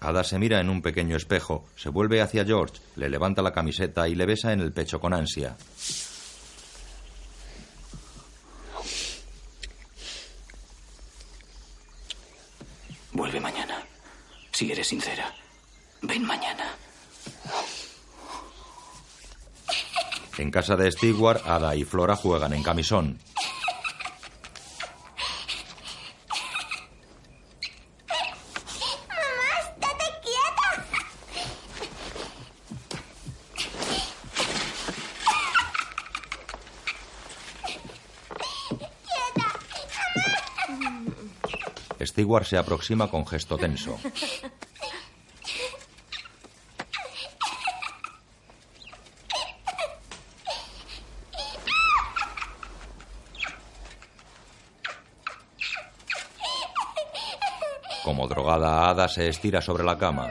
[0.00, 4.06] Ada se mira en un pequeño espejo, se vuelve hacia George, le levanta la camiseta
[4.06, 5.56] y le besa en el pecho con ansia.
[13.12, 13.80] Vuelve mañana.
[14.52, 15.32] Si eres sincera.
[16.02, 16.76] Ven mañana.
[20.36, 23.18] En casa de Stewart, Ada y Flora juegan en camisón.
[29.08, 30.84] ¡Mamá, estate quieta!
[42.06, 43.98] Stewart se aproxima con gesto tenso.
[58.04, 58.28] Como
[59.08, 60.28] se estira sobre la cama.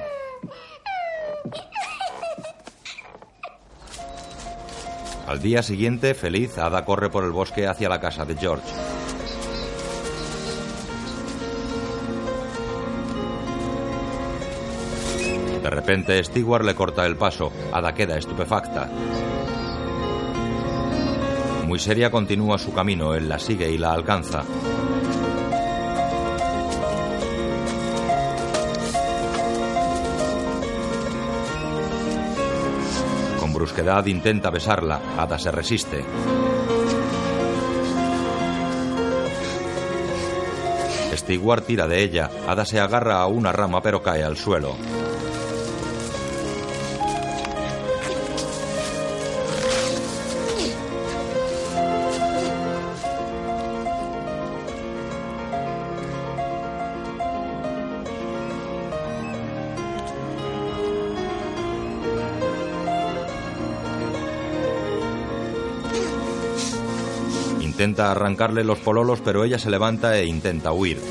[5.28, 8.68] Al día siguiente, feliz, Ada corre por el bosque hacia la casa de George.
[15.64, 17.52] De repente, Stewart le corta el paso.
[17.72, 18.90] Ada queda estupefacta.
[21.66, 23.16] Muy seria continúa su camino.
[23.16, 24.44] Él la sigue y la alcanza.
[33.64, 35.00] Brusquedad intenta besarla.
[35.18, 36.04] Ada se resiste.
[41.16, 42.30] Stewart tira de ella.
[42.46, 44.76] Ada se agarra a una rama pero cae al suelo.
[67.84, 71.02] Intenta arrancarle los pololos, pero ella se levanta e intenta huir.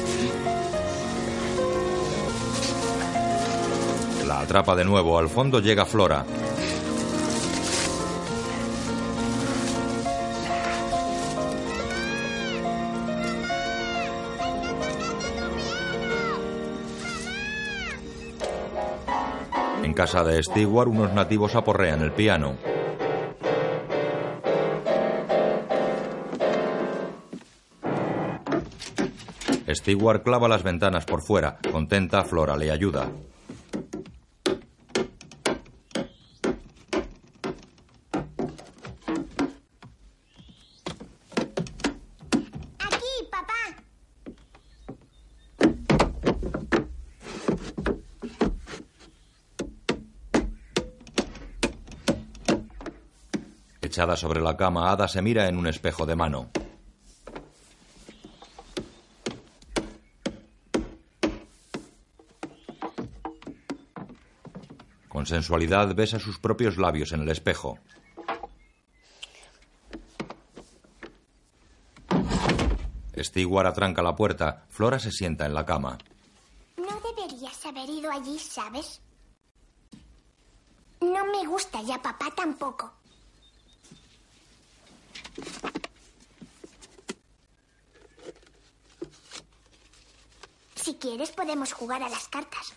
[4.27, 5.19] La atrapa de nuevo.
[5.19, 6.25] Al fondo llega Flora.
[19.83, 22.57] En casa de Stewart, unos nativos aporrean el piano.
[29.75, 31.59] Stewart clava las ventanas por fuera.
[31.71, 33.11] Contenta, Flora le ayuda.
[42.79, 43.53] Aquí, papá.
[53.81, 56.51] Echada sobre la cama, Ada se mira en un espejo de mano.
[65.23, 67.79] Con sensualidad besa sus propios labios en el espejo.
[73.17, 74.67] Stewart atranca la puerta.
[74.69, 75.97] Flora se sienta en la cama.
[76.77, 79.01] No deberías haber ido allí, ¿sabes?
[81.01, 82.93] No me gusta ya, papá tampoco.
[90.75, 92.75] Si quieres, podemos jugar a las cartas.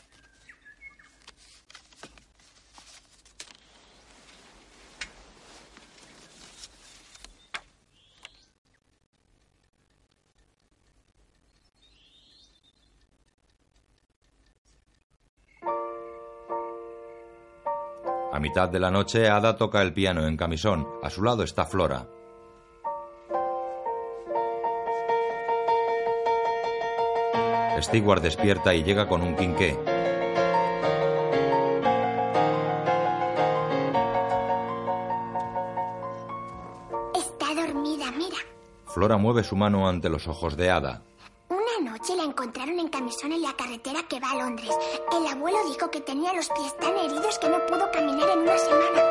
[18.55, 20.87] Mitad de la noche, Ada toca el piano en camisón.
[21.03, 22.07] A su lado está Flora.
[27.81, 29.77] Stewart despierta y llega con un quinqué.
[37.13, 38.37] Está dormida, mira.
[38.85, 41.01] Flora mueve su mano ante los ojos de Ada.
[45.45, 49.01] Abuelo dijo que tenía los pies tan heridos que no pudo caminar en una semana.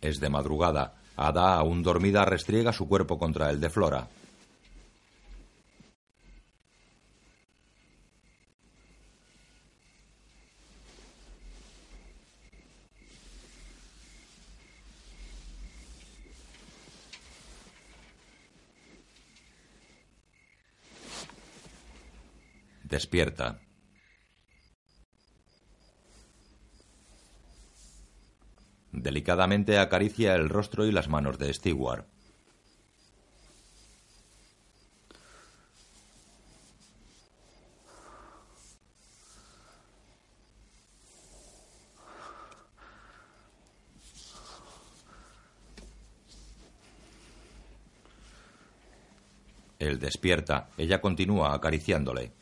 [0.00, 0.99] Es de madrugada.
[1.22, 4.08] Ada, aún dormida, restriega su cuerpo contra el de Flora.
[22.82, 23.60] Despierta.
[29.00, 32.04] Delicadamente acaricia el rostro y las manos de Stewart.
[49.78, 50.68] Él despierta.
[50.76, 52.32] Ella continúa acariciándole.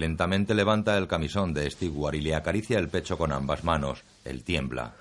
[0.00, 4.02] Lentamente levanta el camisón de Stewart y le acaricia el pecho con ambas manos.
[4.24, 4.94] Él tiembla.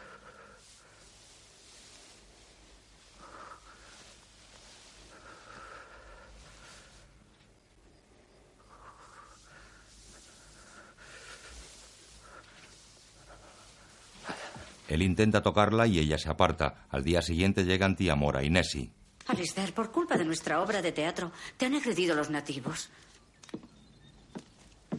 [14.89, 16.87] Él intenta tocarla y ella se aparta.
[16.89, 18.91] Al día siguiente llegan tía Mora y Nessie.
[19.27, 22.89] Alistair, por culpa de nuestra obra de teatro, te han agredido los nativos.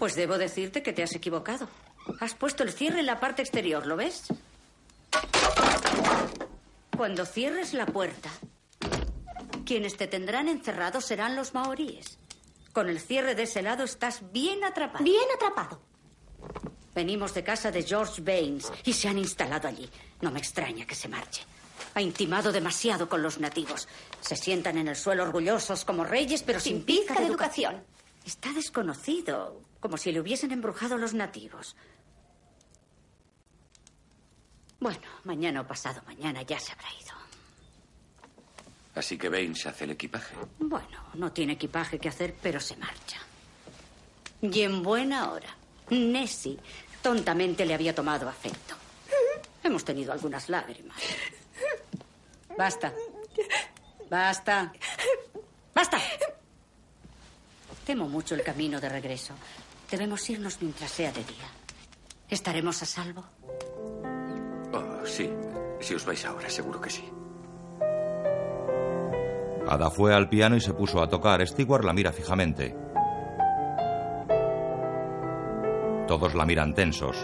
[0.01, 1.69] Pues debo decirte que te has equivocado.
[2.21, 4.29] Has puesto el cierre en la parte exterior, ¿lo ves?
[6.97, 8.31] Cuando cierres la puerta,
[9.67, 12.17] quienes te tendrán encerrado serán los maoríes.
[12.73, 15.05] Con el cierre de ese lado estás bien atrapado.
[15.05, 15.83] Bien atrapado.
[16.95, 19.87] Venimos de casa de George Baines y se han instalado allí.
[20.23, 21.43] No me extraña que se marche.
[21.93, 23.87] Ha intimado demasiado con los nativos.
[24.23, 27.85] Se sientan en el suelo orgullosos como reyes, pero sin, pizca de educación.
[28.25, 31.75] Está desconocido, como si le hubiesen embrujado los nativos.
[34.79, 37.15] Bueno, mañana o pasado mañana ya se habrá ido.
[38.95, 40.35] Así que Baines hace el equipaje.
[40.59, 43.19] Bueno, no tiene equipaje que hacer, pero se marcha.
[44.43, 45.55] Y en buena hora.
[45.91, 46.59] Nessie
[47.03, 48.75] tontamente le había tomado afecto.
[49.63, 50.99] Hemos tenido algunas lágrimas.
[52.57, 52.93] Basta.
[54.09, 54.73] Basta.
[55.75, 55.99] Basta.
[57.85, 59.35] Temo mucho el camino de regreso.
[59.91, 61.49] Debemos irnos mientras sea de día.
[62.29, 63.25] ¿Estaremos a salvo?
[64.73, 65.31] Oh, sí.
[65.81, 67.05] Si os vais ahora, seguro que sí.
[69.67, 71.47] Ada fue al piano y se puso a tocar.
[71.47, 72.77] Stewart la mira fijamente.
[76.07, 77.17] Todos la miran tensos.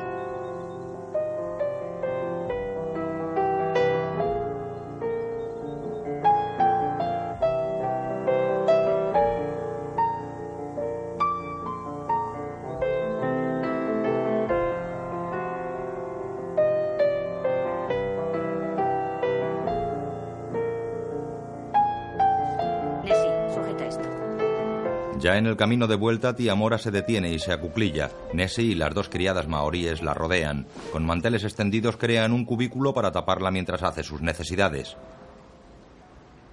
[25.47, 28.11] En el camino de vuelta, tía Mora se detiene y se acuclilla.
[28.33, 30.67] Nessie y las dos criadas maoríes la rodean.
[30.91, 34.97] Con manteles extendidos crean un cubículo para taparla mientras hace sus necesidades.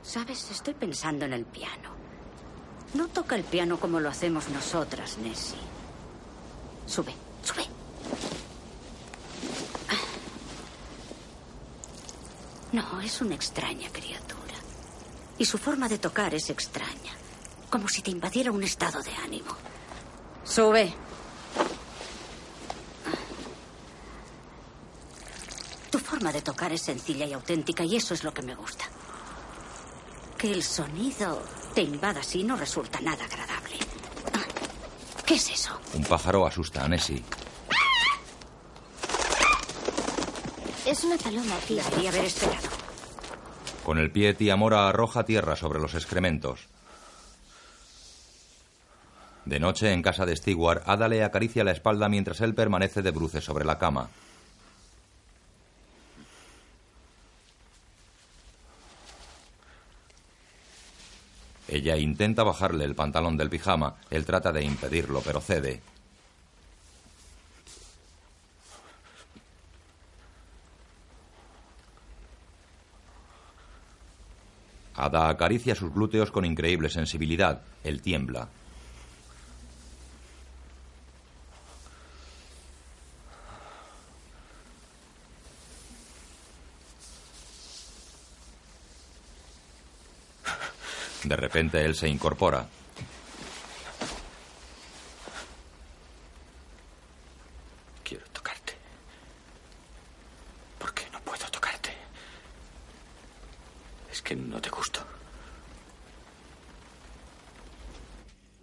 [0.04, 1.90] Sabes, estoy pensando en el piano.
[2.94, 5.58] No toca el piano como lo hacemos nosotras, Nessie.
[6.86, 7.64] Sube, sube.
[12.74, 14.56] No, es una extraña criatura.
[15.40, 17.23] Y su forma de tocar es extraña.
[17.74, 19.52] Como si te invadiera un estado de ánimo.
[20.44, 20.94] Sube.
[25.90, 28.86] Tu forma de tocar es sencilla y auténtica y eso es lo que me gusta.
[30.38, 31.42] Que el sonido
[31.74, 33.80] te invada así no resulta nada agradable.
[35.26, 35.76] ¿Qué es eso?
[35.96, 37.24] Un pájaro asusta a Nessie.
[40.86, 41.84] Es una paloma, tía.
[41.86, 42.70] Debería haber esperado.
[43.84, 46.68] Con el pie, tía Mora arroja tierra sobre los excrementos.
[49.46, 53.12] De noche, en casa de Stewart, Ada le acaricia la espalda mientras él permanece de
[53.12, 54.10] bruces sobre la cama.
[61.68, 63.96] Ella intenta bajarle el pantalón del pijama.
[64.10, 65.82] Él trata de impedirlo, pero cede.
[74.96, 77.62] Ada acaricia sus glúteos con increíble sensibilidad.
[77.84, 78.48] Él tiembla.
[91.34, 92.68] De repente él se incorpora.
[98.04, 98.74] Quiero tocarte.
[100.78, 101.90] ¿Por qué no puedo tocarte?
[104.12, 105.04] Es que no te gusto.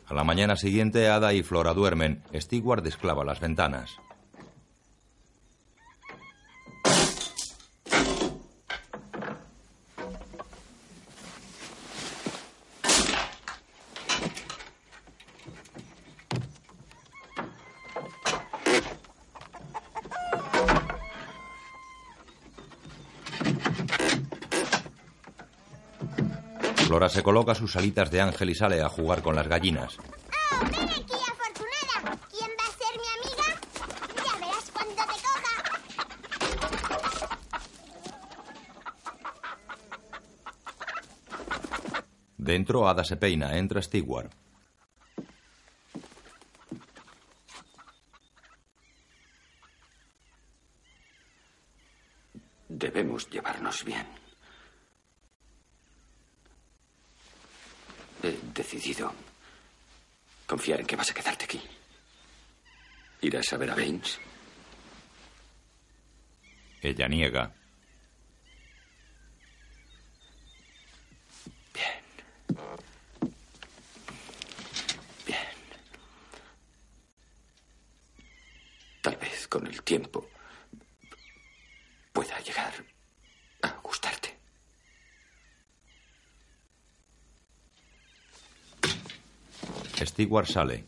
[0.07, 2.23] A la mañana siguiente, Ada y Flora duermen.
[2.33, 3.99] Stewart desclava las ventanas.
[27.11, 29.97] Se coloca sus alitas de ángel y sale a jugar con las gallinas.
[29.99, 32.19] ¡Oh, ven aquí, afortunada!
[32.31, 33.49] ¿Quién va a ser mi amiga?
[34.25, 35.55] Ya verás cuando te coja.
[42.37, 43.57] Dentro, Ada se peina.
[43.57, 44.31] Entra Stewart.
[52.69, 54.07] Debemos llevarnos bien.
[58.23, 59.13] He decidido
[60.47, 61.61] confiar en que vas a quedarte aquí.
[63.23, 64.19] ¿Irás a ver a Baines?
[66.83, 67.53] Ella niega.
[79.03, 80.29] Tal vez con el tiempo
[82.13, 82.75] pueda llegar
[83.63, 84.37] a gustarte.
[90.45, 90.85] Sale.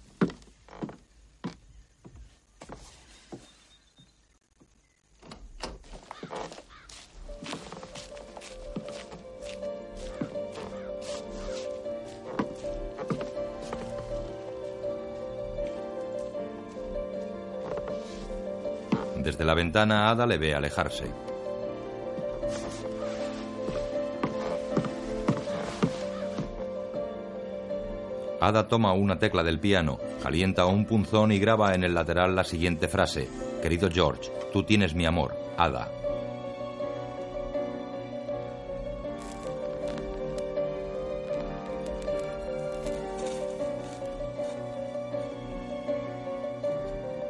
[19.17, 21.32] Desde la ventana, Ada le ve alejarse.
[28.43, 32.43] Ada toma una tecla del piano, calienta un punzón y graba en el lateral la
[32.43, 33.29] siguiente frase.
[33.63, 35.89] Querido George, tú tienes mi amor, Ada.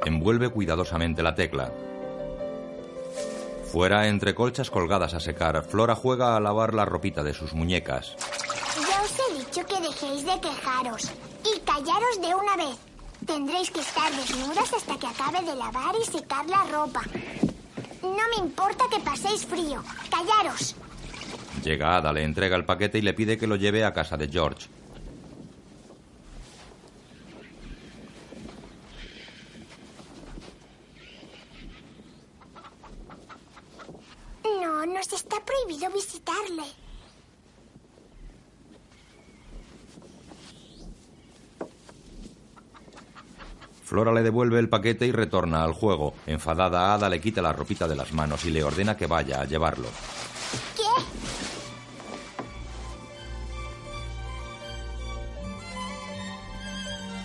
[0.06, 1.70] Envuelve cuidadosamente la tecla.
[3.70, 8.16] Fuera, entre colchas colgadas a secar, Flora juega a lavar la ropita de sus muñecas.
[10.02, 11.10] Dejéis de quejaros
[11.44, 12.76] y callaros de una vez.
[13.26, 17.02] Tendréis que estar desnudas hasta que acabe de lavar y secar la ropa.
[18.02, 19.82] No me importa que paséis frío.
[20.10, 20.74] Callaros.
[21.62, 24.28] Llega Ada, le entrega el paquete y le pide que lo lleve a casa de
[24.28, 24.68] George.
[34.60, 36.64] No, nos está prohibido visitarle.
[43.92, 46.14] Flora le devuelve el paquete y retorna al juego.
[46.26, 49.44] Enfadada, Ada le quita la ropita de las manos y le ordena que vaya a
[49.44, 49.86] llevarlo.
[50.74, 50.82] ¿Qué?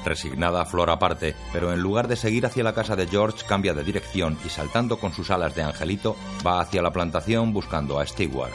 [0.04, 3.86] Resignada, Flora parte, pero en lugar de seguir hacia la casa de George, cambia de
[3.86, 8.52] dirección y saltando con sus alas de angelito, va hacia la plantación buscando a Stewart.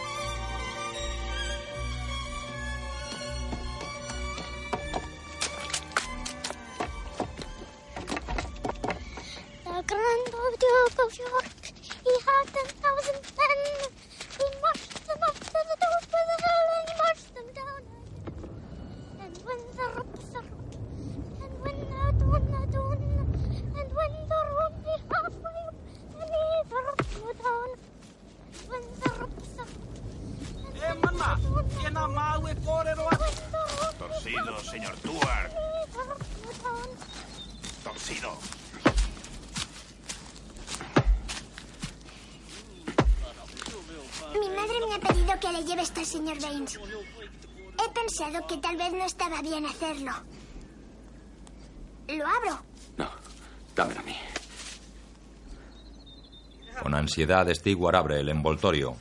[57.12, 58.96] Ansiedad, Stewart abre el envoltorio.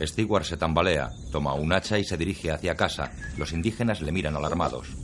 [0.00, 3.12] Stewart se tambalea, toma un hacha y se dirige hacia casa.
[3.36, 5.01] Los indígenas le miran alarmados.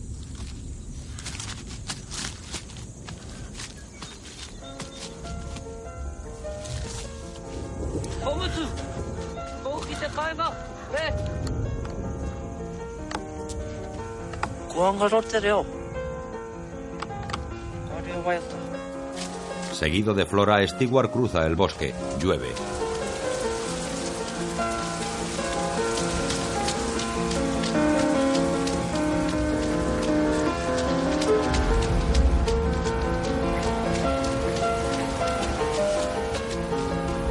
[19.72, 21.94] Seguido de Flora, Stewart cruza el bosque.
[22.20, 22.48] Llueve.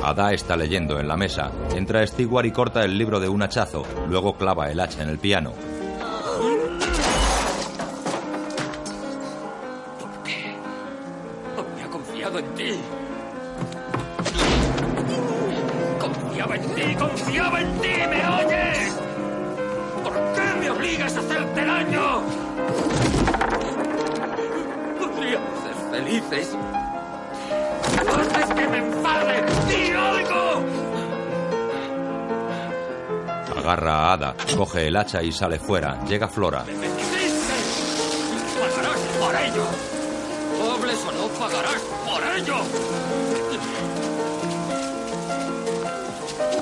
[0.01, 1.51] Ada está leyendo en la mesa.
[1.75, 3.83] Entra Stewart y corta el libro de un hachazo.
[4.07, 5.51] Luego clava el hacha en el piano.
[34.97, 36.03] El hacha y sale fuera.
[36.05, 36.63] Llega Flora.
[38.59, 39.65] ¡Pagarás por ello!
[40.57, 42.55] Dobles o no pagarás por ello.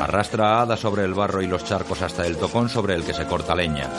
[0.01, 3.13] Arrastra a Ada sobre el barro y los charcos hasta el tocón sobre el que
[3.13, 3.89] se corta leña.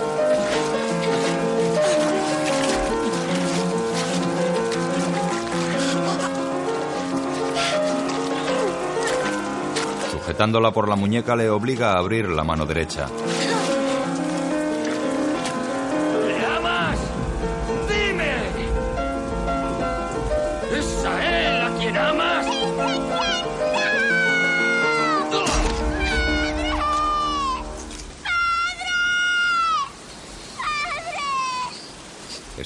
[10.13, 13.09] Sujetándola por la muñeca le obliga a abrir la mano derecha.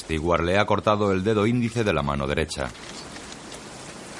[0.00, 2.68] Stewart le ha cortado el dedo índice de la mano derecha.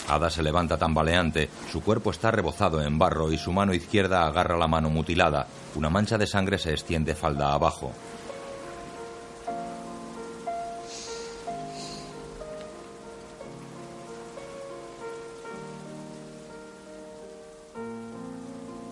[0.09, 4.59] Ada se levanta tambaleante, su cuerpo está rebozado en barro y su mano izquierda agarra
[4.59, 5.47] la mano mutilada.
[5.77, 7.93] Una mancha de sangre se extiende falda abajo.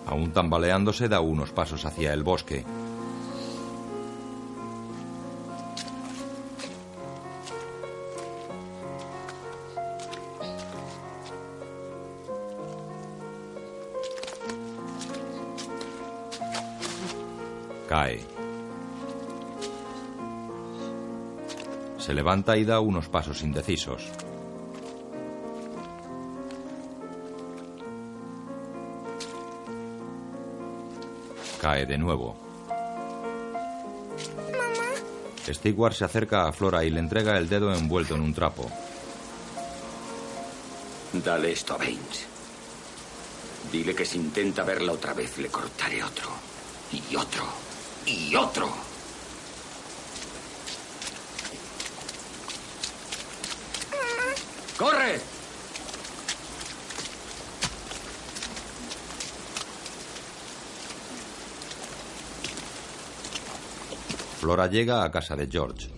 [0.07, 2.65] Aún tambaleándose da unos pasos hacia el bosque.
[22.09, 24.01] Se levanta y da unos pasos indecisos.
[31.61, 32.35] Cae de nuevo.
[35.47, 38.67] Stewart se acerca a Flora y le entrega el dedo envuelto en un trapo.
[41.13, 42.25] Dale esto a Baines.
[43.71, 46.31] Dile que si intenta verla otra vez, le cortaré otro.
[46.91, 47.43] Y otro.
[48.07, 48.88] Y otro.
[54.79, 55.19] ¡Corre!
[64.39, 65.89] Flora llega a casa de George.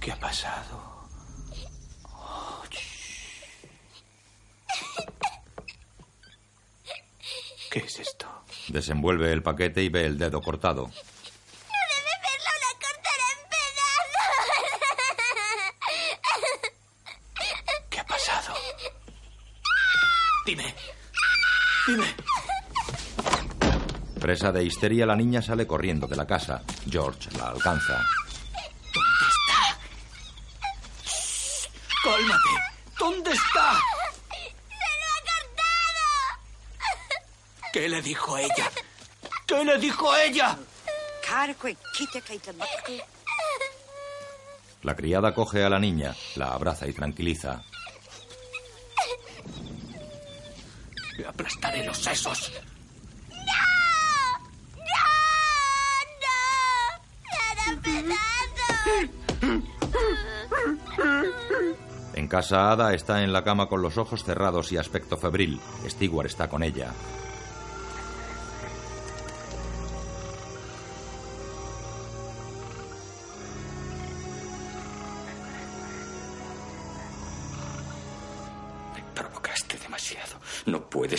[0.00, 0.80] ¿Qué ha pasado?
[7.70, 8.26] ¿Qué es esto?
[8.92, 10.90] Desenvuelve el paquete y ve el dedo cortado.
[17.88, 18.54] ¿Qué ha pasado?
[20.44, 20.74] Dime.
[21.86, 22.04] Dime.
[24.20, 26.62] Presa de histeria, la niña sale corriendo de la casa.
[26.86, 27.98] George la alcanza.
[32.04, 32.50] ¡Cálmate!
[32.98, 33.80] ¿Dónde está?
[37.72, 38.70] ¿Qué le dijo ella?
[39.72, 40.58] ¿Qué le dijo ella?
[44.82, 47.62] La criada coge a la niña, la abraza y tranquiliza.
[51.16, 52.52] Le aplastaré los sesos.
[62.14, 65.60] En casa, Ada está en la cama con los ojos cerrados y aspecto febril.
[65.88, 66.92] Stewart está con ella.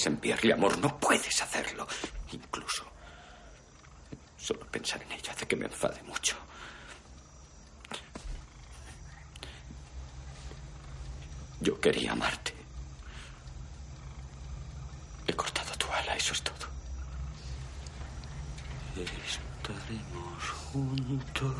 [0.05, 1.87] Enviarle amor, no puedes hacerlo.
[2.31, 2.83] Incluso.
[4.37, 6.35] Solo pensar en ella hace que me enfade mucho.
[11.61, 12.53] Yo quería amarte.
[15.27, 16.67] He cortado tu ala, eso es todo.
[18.97, 21.55] Estaremos juntos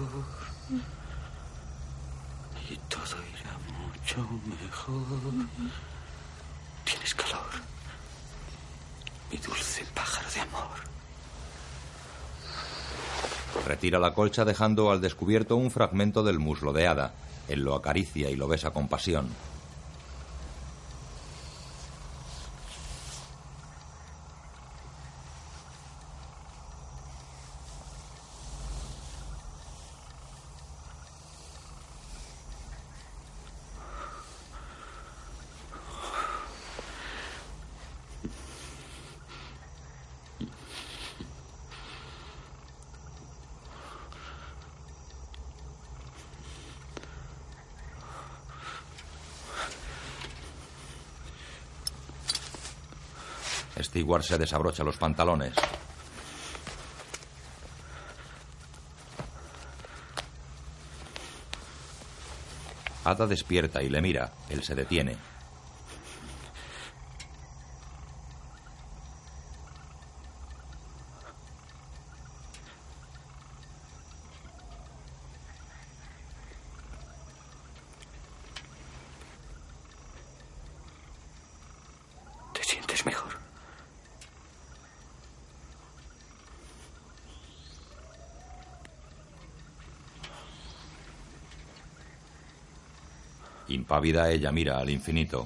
[2.70, 4.28] y todo irá mucho
[4.62, 5.48] mejor.
[6.84, 7.50] Tienes calor.
[9.32, 10.78] Mi dulce pájaro de amor.
[13.66, 17.14] Retira la colcha dejando al descubierto un fragmento del muslo de Ada.
[17.48, 19.28] Él lo acaricia y lo besa con pasión.
[54.22, 55.54] Se desabrocha los pantalones.
[63.06, 64.32] Ada despierta y le mira.
[64.50, 65.18] Él se detiene.
[93.84, 95.46] Impávida, ella mira al infinito.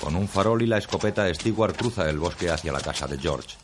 [0.00, 3.56] Con un farol y la escopeta, Stewart cruza el bosque hacia la casa de George.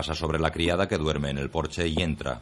[0.00, 2.40] Pasa sobre la criada que duerme en el porche y entra.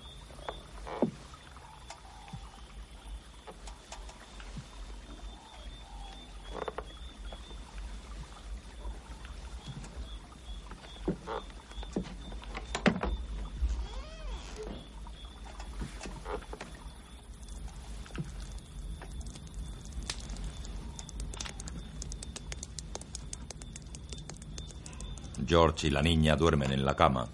[25.45, 27.27] George y la niña duermen en la cama.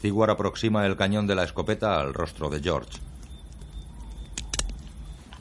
[0.00, 2.98] Stewart aproxima el cañón de la escopeta al rostro de George.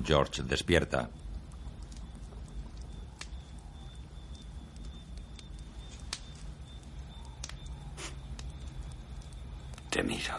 [0.03, 1.09] George despierta.
[9.89, 10.35] Te miro.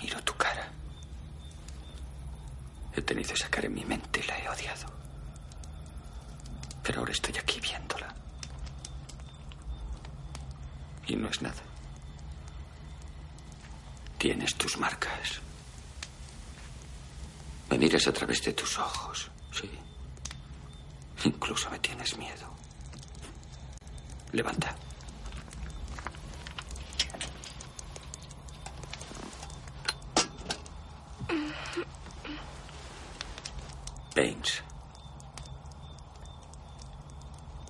[0.00, 0.70] Miro tu cara.
[2.94, 4.86] He tenido esa cara en mi mente y la he odiado.
[6.84, 8.14] Pero ahora estoy aquí viéndola.
[11.08, 11.62] Y no es nada.
[14.18, 15.40] Tienes tus marcas.
[17.70, 19.70] Me miras a través de tus ojos, sí.
[21.24, 22.52] Incluso me tienes miedo.
[24.32, 24.74] Levanta.
[34.16, 34.62] Baines.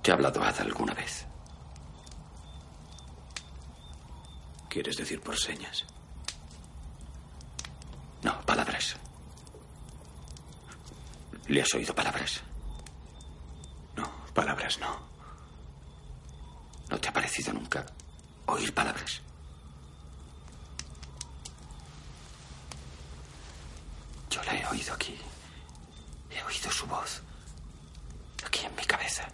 [0.01, 1.27] ¿Te ha hablado Ada alguna vez?
[4.67, 5.85] ¿Quieres decir por señas?
[8.23, 8.95] No, palabras.
[11.47, 12.41] ¿Le has oído palabras?
[13.95, 14.09] No,
[14.77, 14.99] no.
[16.89, 17.85] ¿No te ha parecido nunca
[18.45, 19.21] oír palabras?
[24.29, 25.17] Yo la he oído aquí.
[26.29, 27.21] He oído su voz.
[28.45, 29.27] Aquí en mi cabeza.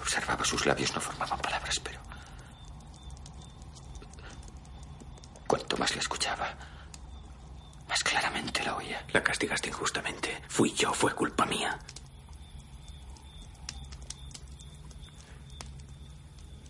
[0.00, 2.00] Observaba sus labios, no formaban palabras, pero...
[5.46, 6.54] Cuanto más la escuchaba,
[7.88, 9.04] más claramente la oía.
[9.12, 10.42] La castigaste injustamente.
[10.48, 11.78] Fui yo, fue culpa mía.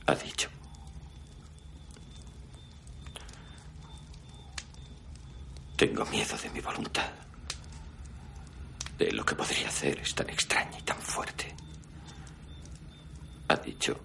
[0.06, 0.48] Ha dicho.
[5.76, 6.06] Tengo
[8.98, 11.55] de lo que podría hacer es tan extraña y tan fuerte.
[13.48, 13.98] Ha dicho.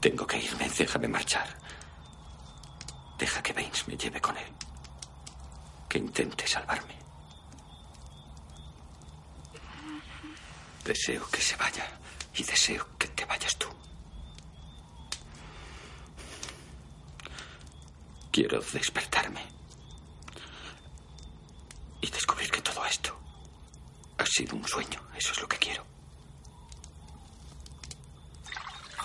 [0.00, 1.48] Tengo que irme, déjame marchar.
[3.18, 4.52] Deja que Baines me lleve con él.
[5.88, 6.94] Que intente salvarme.
[10.84, 11.86] Deseo que se vaya
[12.34, 13.66] y deseo que te vayas tú.
[18.30, 19.56] Quiero despertarme
[22.02, 23.18] y descubrir que todo esto
[24.18, 25.00] ha sido un sueño.
[25.16, 25.84] Eso es lo que quiero.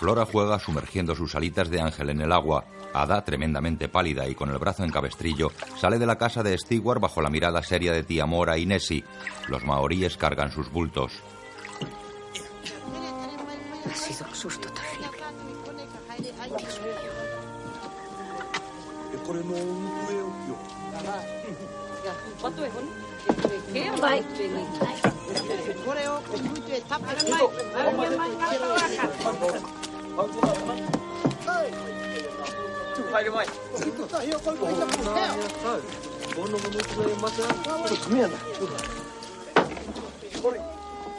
[0.02, 2.64] Flora juega sumergiendo sus alitas de ángel en el agua.
[2.92, 7.00] Ada, tremendamente pálida y con el brazo en cabestrillo, sale de la casa de Stewart
[7.00, 9.04] bajo la mirada seria de tía Mora y Nessie.
[9.46, 11.12] Los maoríes cargan sus bultos.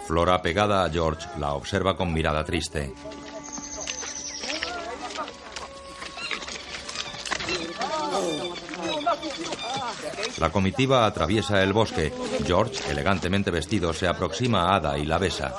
[0.05, 2.93] Flora, pegada a George, la observa con mirada triste.
[10.39, 12.11] La comitiva atraviesa el bosque.
[12.45, 15.55] George, elegantemente vestido, se aproxima a Ada y la besa.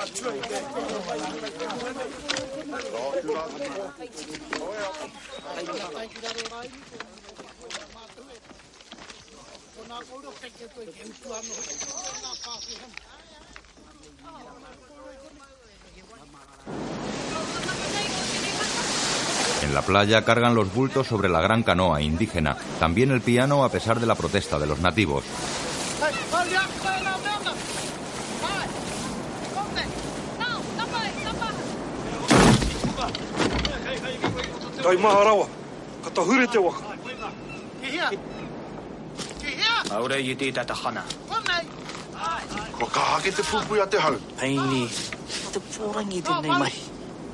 [19.95, 24.05] Playa cargan los bultos sobre la gran canoa indígena, también el piano a pesar de
[24.05, 25.23] la protesta de los nativos.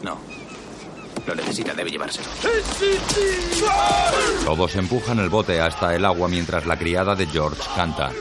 [0.03, 0.30] No.
[1.26, 2.27] Lo necesita, debe llevárselo.
[4.45, 8.11] Todos empujan el bote hasta el agua mientras la criada de George canta.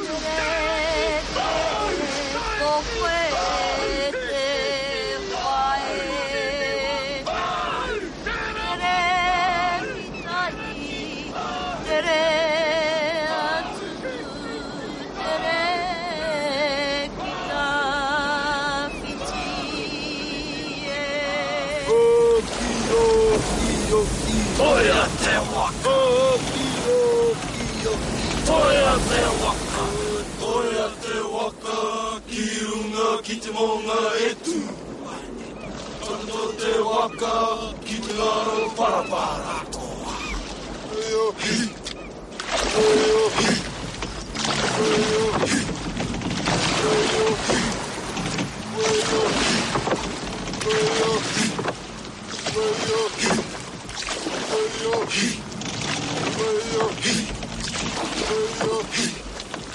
[40.93, 41.81] Oyo hi.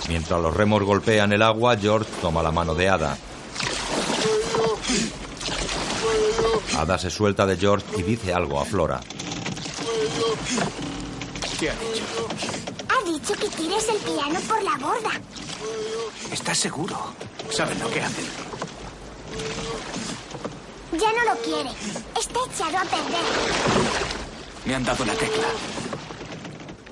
[0.08, 3.18] Mientras los remos golpean el agua, George toma la mano de Ada.
[6.78, 9.00] Ada se suelta de George y dice algo a Flora.
[11.60, 12.04] ¿Qué ha dicho?
[12.90, 15.12] Ha dicho que tires el piano por la borda.
[16.32, 16.98] ¿Estás seguro?
[17.50, 18.26] Saben lo que hacen.
[20.92, 21.70] Ya no lo quiere.
[22.20, 23.26] Está echado a perder.
[24.66, 25.48] Me han dado la tecla.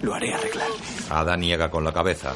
[0.01, 0.67] Lo haré arreglar.
[1.09, 2.33] Ada niega con la cabeza.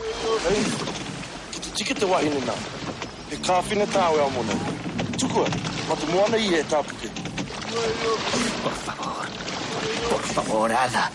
[8.63, 9.25] Por favor.
[10.09, 11.11] Por favor, Ada.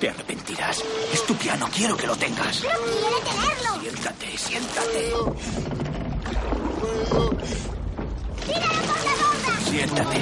[0.00, 0.82] Te arrepentirás.
[1.12, 2.62] Es tu piano, quiero que lo tengas.
[2.62, 3.80] No quiere tenerlo.
[3.80, 5.12] Siéntate, siéntate.
[8.46, 9.70] ¡Tíralo por la borda!
[9.70, 10.16] Siéntate.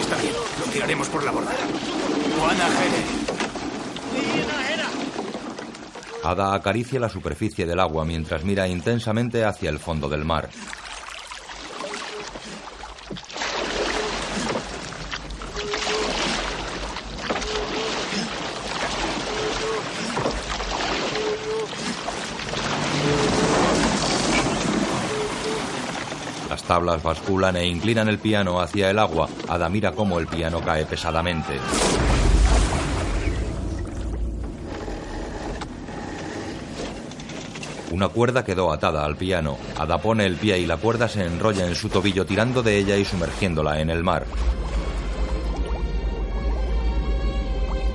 [0.00, 1.52] Está bien, lo tiraremos por la borda.
[2.38, 3.28] Juana Jere.
[6.24, 10.50] Ada acaricia la superficie del agua mientras mira intensamente hacia el fondo del mar.
[26.68, 29.26] Tablas basculan e inclinan el piano hacia el agua.
[29.48, 31.58] Ada mira cómo el piano cae pesadamente.
[37.90, 39.56] Una cuerda quedó atada al piano.
[39.78, 42.98] Ada pone el pie y la cuerda se enrolla en su tobillo tirando de ella
[42.98, 44.26] y sumergiéndola en el mar.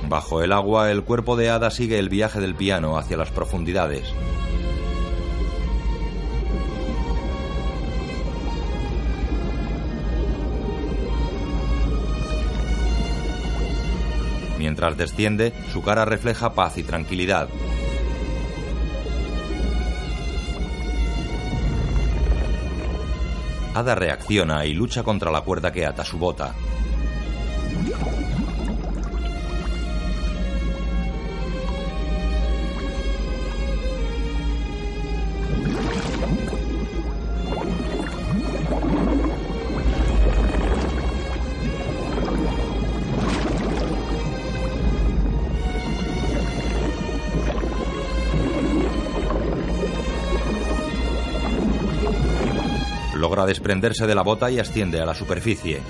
[0.08, 4.12] Bajo el agua, el cuerpo de Ada sigue el viaje del piano hacia las profundidades.
[14.64, 17.50] Mientras desciende, su cara refleja paz y tranquilidad.
[23.74, 26.54] Ada reacciona y lucha contra la cuerda que ata su bota.
[53.46, 55.80] Desprenderse de la bota y asciende a la superficie.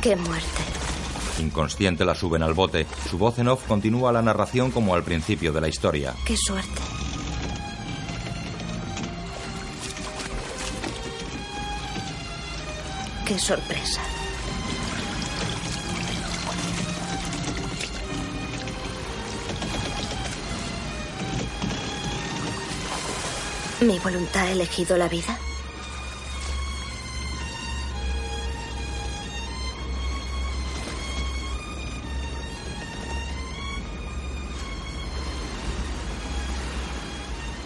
[0.00, 0.62] ¡Qué muerte!
[1.40, 2.86] Inconsciente la suben al bote.
[3.10, 6.14] Su voz en off continúa la narración como al principio de la historia.
[6.26, 6.80] ¡Qué suerte!
[13.26, 14.00] ¡Qué sorpresa!
[23.82, 25.38] ¿Mi voluntad ha elegido la vida?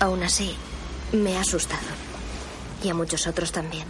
[0.05, 0.55] Aún así,
[1.15, 1.87] me ha asustado.
[2.83, 3.87] Y a muchos otros también.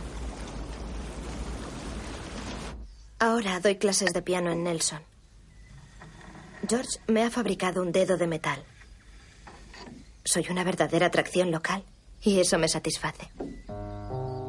[3.19, 5.01] Ahora doy clases de piano en Nelson.
[6.69, 8.63] George me ha fabricado un dedo de metal.
[10.25, 11.83] Soy una verdadera atracción local
[12.23, 13.33] y eso me satisface.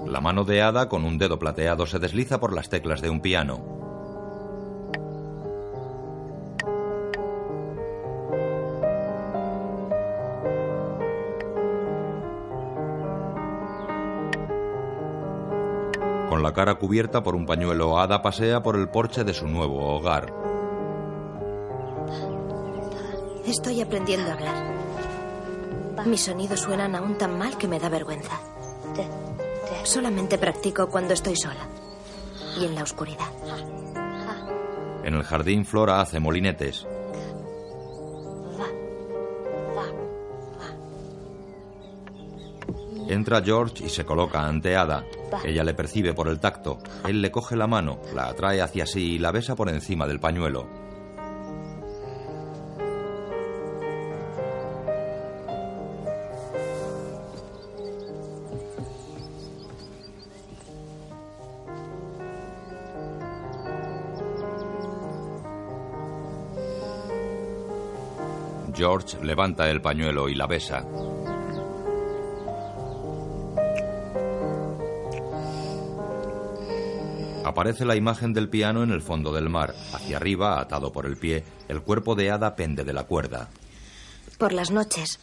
[0.05, 3.21] La mano de Ada con un dedo plateado se desliza por las teclas de un
[3.21, 3.74] piano.
[16.45, 20.31] La cara cubierta por un pañuelo, Ada pasea por el porche de su nuevo hogar.
[23.47, 24.75] Estoy aprendiendo a hablar.
[26.05, 28.39] Mis sonidos suenan aún tan mal que me da vergüenza.
[29.83, 31.67] Solamente practico cuando estoy sola
[32.59, 33.25] y en la oscuridad.
[35.03, 36.85] En el jardín, Flora hace molinetes.
[43.07, 45.03] Entra George y se coloca ante Ada.
[45.43, 46.79] Ella le percibe por el tacto.
[47.07, 50.19] Él le coge la mano, la atrae hacia sí y la besa por encima del
[50.19, 50.67] pañuelo.
[68.75, 70.85] George levanta el pañuelo y la besa.
[77.55, 79.73] Aparece la imagen del piano en el fondo del mar.
[79.93, 83.47] Hacia arriba, atado por el pie, el cuerpo de Ada pende de la cuerda.
[84.37, 85.21] Por las noches,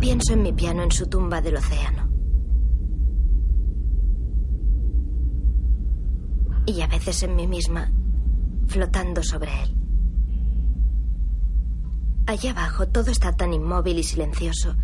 [0.00, 2.08] pienso en mi piano en su tumba del océano.
[6.66, 7.92] Y a veces en mí misma,
[8.66, 9.76] flotando sobre él.
[12.26, 14.74] Allá abajo todo está tan inmóvil y silencioso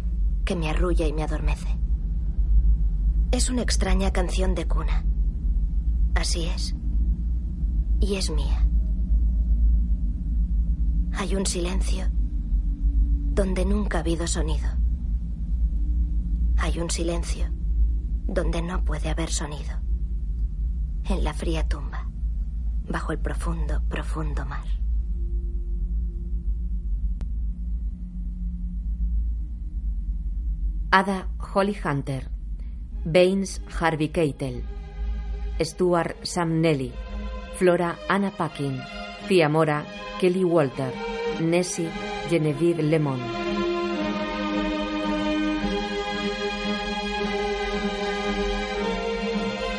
[0.44, 1.76] que me arrulla y me adormece.
[3.32, 5.04] Es una extraña canción de cuna.
[6.14, 6.74] Así es.
[8.00, 8.66] Y es mía.
[11.16, 12.06] Hay un silencio
[13.34, 14.68] donde nunca ha habido sonido.
[16.56, 17.46] Hay un silencio
[18.26, 19.80] donde no puede haber sonido.
[21.04, 22.08] En la fría tumba,
[22.88, 24.64] bajo el profundo, profundo mar.
[30.90, 32.30] Ada Holly Hunter.
[33.04, 34.62] Baines Harvey Keitel.
[35.60, 36.92] Stuart Sam Nelly.
[37.56, 38.80] Flora Anna Packin.
[39.28, 39.84] Tia Mora
[40.20, 40.92] Kelly Walter.
[41.40, 41.88] Nessie
[42.28, 43.20] Genevieve Lemon.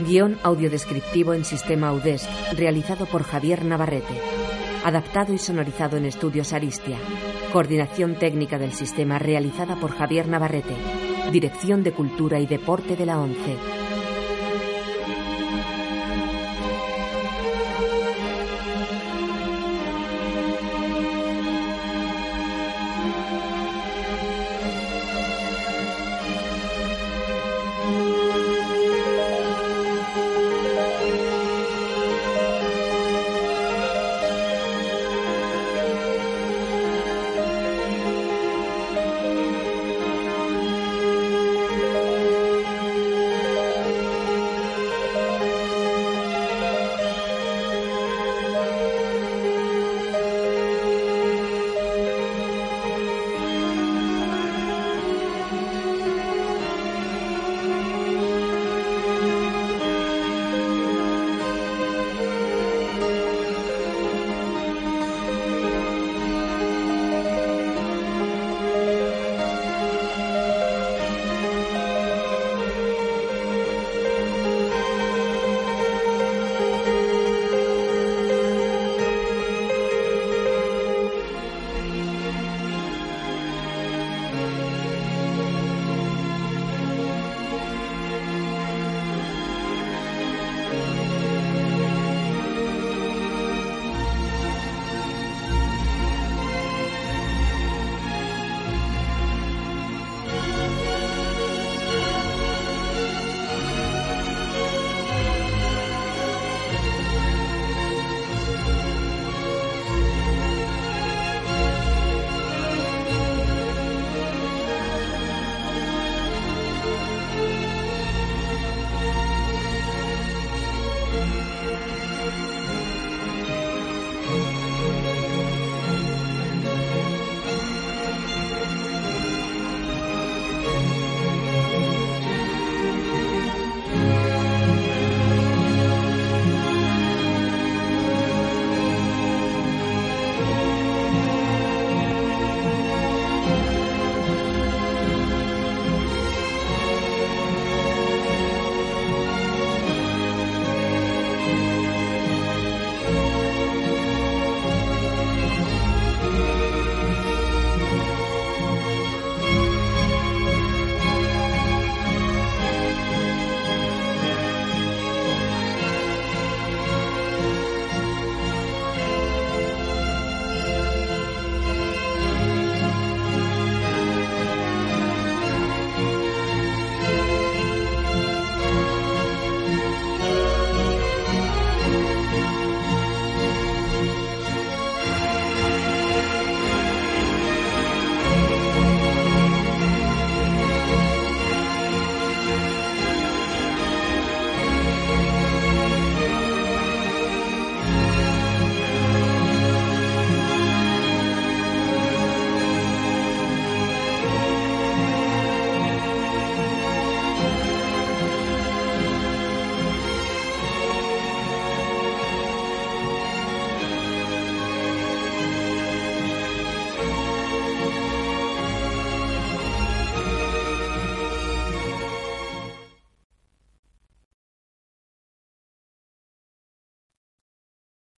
[0.06, 4.22] Guión audiodescriptivo en sistema UDESC, realizado por Javier Navarrete.
[4.84, 7.00] Adaptado y sonorizado en Estudios Aristia.
[7.52, 10.76] Coordinación técnica del sistema realizada por Javier Navarrete.
[11.32, 13.85] Dirección de Cultura y Deporte de la ONCE.